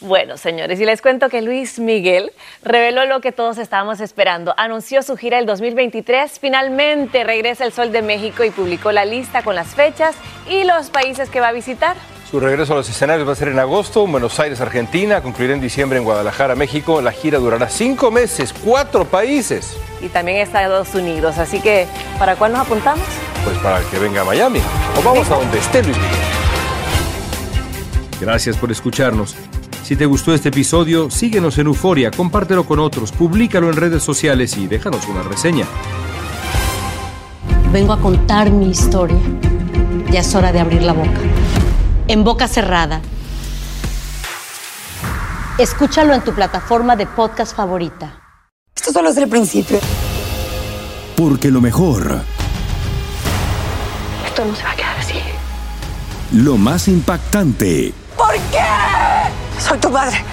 Bueno, 0.00 0.36
señores, 0.36 0.78
y 0.78 0.84
les 0.84 1.02
cuento 1.02 1.28
que 1.28 1.42
Luis 1.42 1.80
Miguel 1.80 2.30
reveló 2.62 3.04
lo 3.06 3.20
que 3.20 3.32
todos 3.32 3.58
estábamos 3.58 4.00
esperando. 4.00 4.54
Anunció 4.56 5.02
su 5.02 5.16
gira 5.16 5.38
del 5.38 5.46
2023, 5.46 6.38
finalmente 6.38 7.24
regresa 7.24 7.64
el 7.64 7.72
Sol 7.72 7.90
de 7.90 8.02
México 8.02 8.44
y 8.44 8.50
publicó 8.50 8.92
la 8.92 9.04
lista 9.04 9.42
con 9.42 9.56
las 9.56 9.74
fechas 9.74 10.14
y 10.48 10.62
los 10.62 10.90
países 10.90 11.30
que 11.30 11.40
va 11.40 11.48
a 11.48 11.52
visitar. 11.52 11.96
Su 12.30 12.40
regreso 12.40 12.74
a 12.74 12.76
los 12.76 12.90
escenarios 12.90 13.26
va 13.26 13.32
a 13.32 13.36
ser 13.36 13.48
en 13.48 13.58
agosto, 13.58 14.04
en 14.04 14.12
Buenos 14.12 14.38
Aires, 14.38 14.60
Argentina, 14.60 15.22
concluirá 15.22 15.54
en 15.54 15.62
diciembre 15.62 15.98
en 15.98 16.04
Guadalajara, 16.04 16.54
México. 16.54 17.00
La 17.00 17.10
gira 17.10 17.38
durará 17.38 17.70
cinco 17.70 18.10
meses, 18.10 18.52
cuatro 18.62 19.06
países. 19.06 19.78
Y 20.02 20.08
también 20.08 20.36
Estados 20.36 20.94
Unidos. 20.94 21.38
Así 21.38 21.58
que, 21.62 21.86
¿para 22.18 22.36
cuál 22.36 22.52
nos 22.52 22.60
apuntamos? 22.60 23.06
Pues 23.44 23.56
para 23.58 23.80
que 23.80 23.98
venga 23.98 24.20
a 24.20 24.24
Miami. 24.26 24.60
O 24.98 25.02
vamos 25.02 25.30
a 25.30 25.36
donde 25.36 25.58
esté 25.58 25.82
Luis 25.82 25.96
Miguel. 25.96 26.16
Gracias 28.20 28.58
por 28.58 28.70
escucharnos. 28.70 29.34
Si 29.82 29.96
te 29.96 30.04
gustó 30.04 30.34
este 30.34 30.50
episodio, 30.50 31.10
síguenos 31.10 31.56
en 31.56 31.68
Euforia, 31.68 32.10
compártelo 32.10 32.66
con 32.66 32.78
otros, 32.78 33.10
públicalo 33.10 33.70
en 33.70 33.76
redes 33.76 34.02
sociales 34.02 34.54
y 34.58 34.66
déjanos 34.66 35.08
una 35.08 35.22
reseña. 35.22 35.64
Vengo 37.72 37.94
a 37.94 37.98
contar 37.98 38.50
mi 38.50 38.68
historia. 38.68 39.16
Ya 40.10 40.20
es 40.20 40.34
hora 40.34 40.52
de 40.52 40.60
abrir 40.60 40.82
la 40.82 40.92
boca. 40.92 41.20
En 42.08 42.24
boca 42.24 42.48
cerrada. 42.48 43.00
Escúchalo 45.58 46.14
en 46.14 46.22
tu 46.22 46.32
plataforma 46.34 46.96
de 46.96 47.06
podcast 47.06 47.54
favorita. 47.54 48.20
Esto 48.74 48.92
solo 48.92 49.10
es 49.10 49.16
el 49.16 49.28
principio. 49.28 49.78
Porque 51.16 51.50
lo 51.50 51.60
mejor, 51.60 52.22
Esto 54.26 54.44
no 54.44 54.54
se 54.54 54.62
va 54.62 54.70
a 54.70 54.76
quedar 54.76 54.96
así. 54.98 55.20
lo 56.32 56.56
más 56.56 56.86
impactante, 56.88 57.92
¿Por 58.16 58.34
qué? 58.52 58.64
Soy 59.60 59.78
tu 59.78 59.90
madre. 59.90 60.24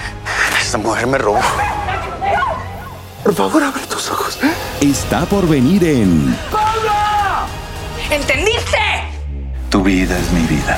Esta 0.62 0.78
mujer 0.78 1.08
me 1.08 1.18
robó. 1.18 1.40
Por 3.24 3.34
favor, 3.34 3.64
abre 3.64 3.82
tus 3.88 4.10
ojos. 4.12 4.38
está 4.80 5.26
por 5.26 5.48
venir 5.48 5.84
en 5.84 6.38
¡Pablo! 6.52 6.92
¿Entendiste? 8.12 8.78
Tu 9.72 9.82
vida 9.82 10.18
es 10.18 10.32
mi 10.32 10.42
vida. 10.46 10.78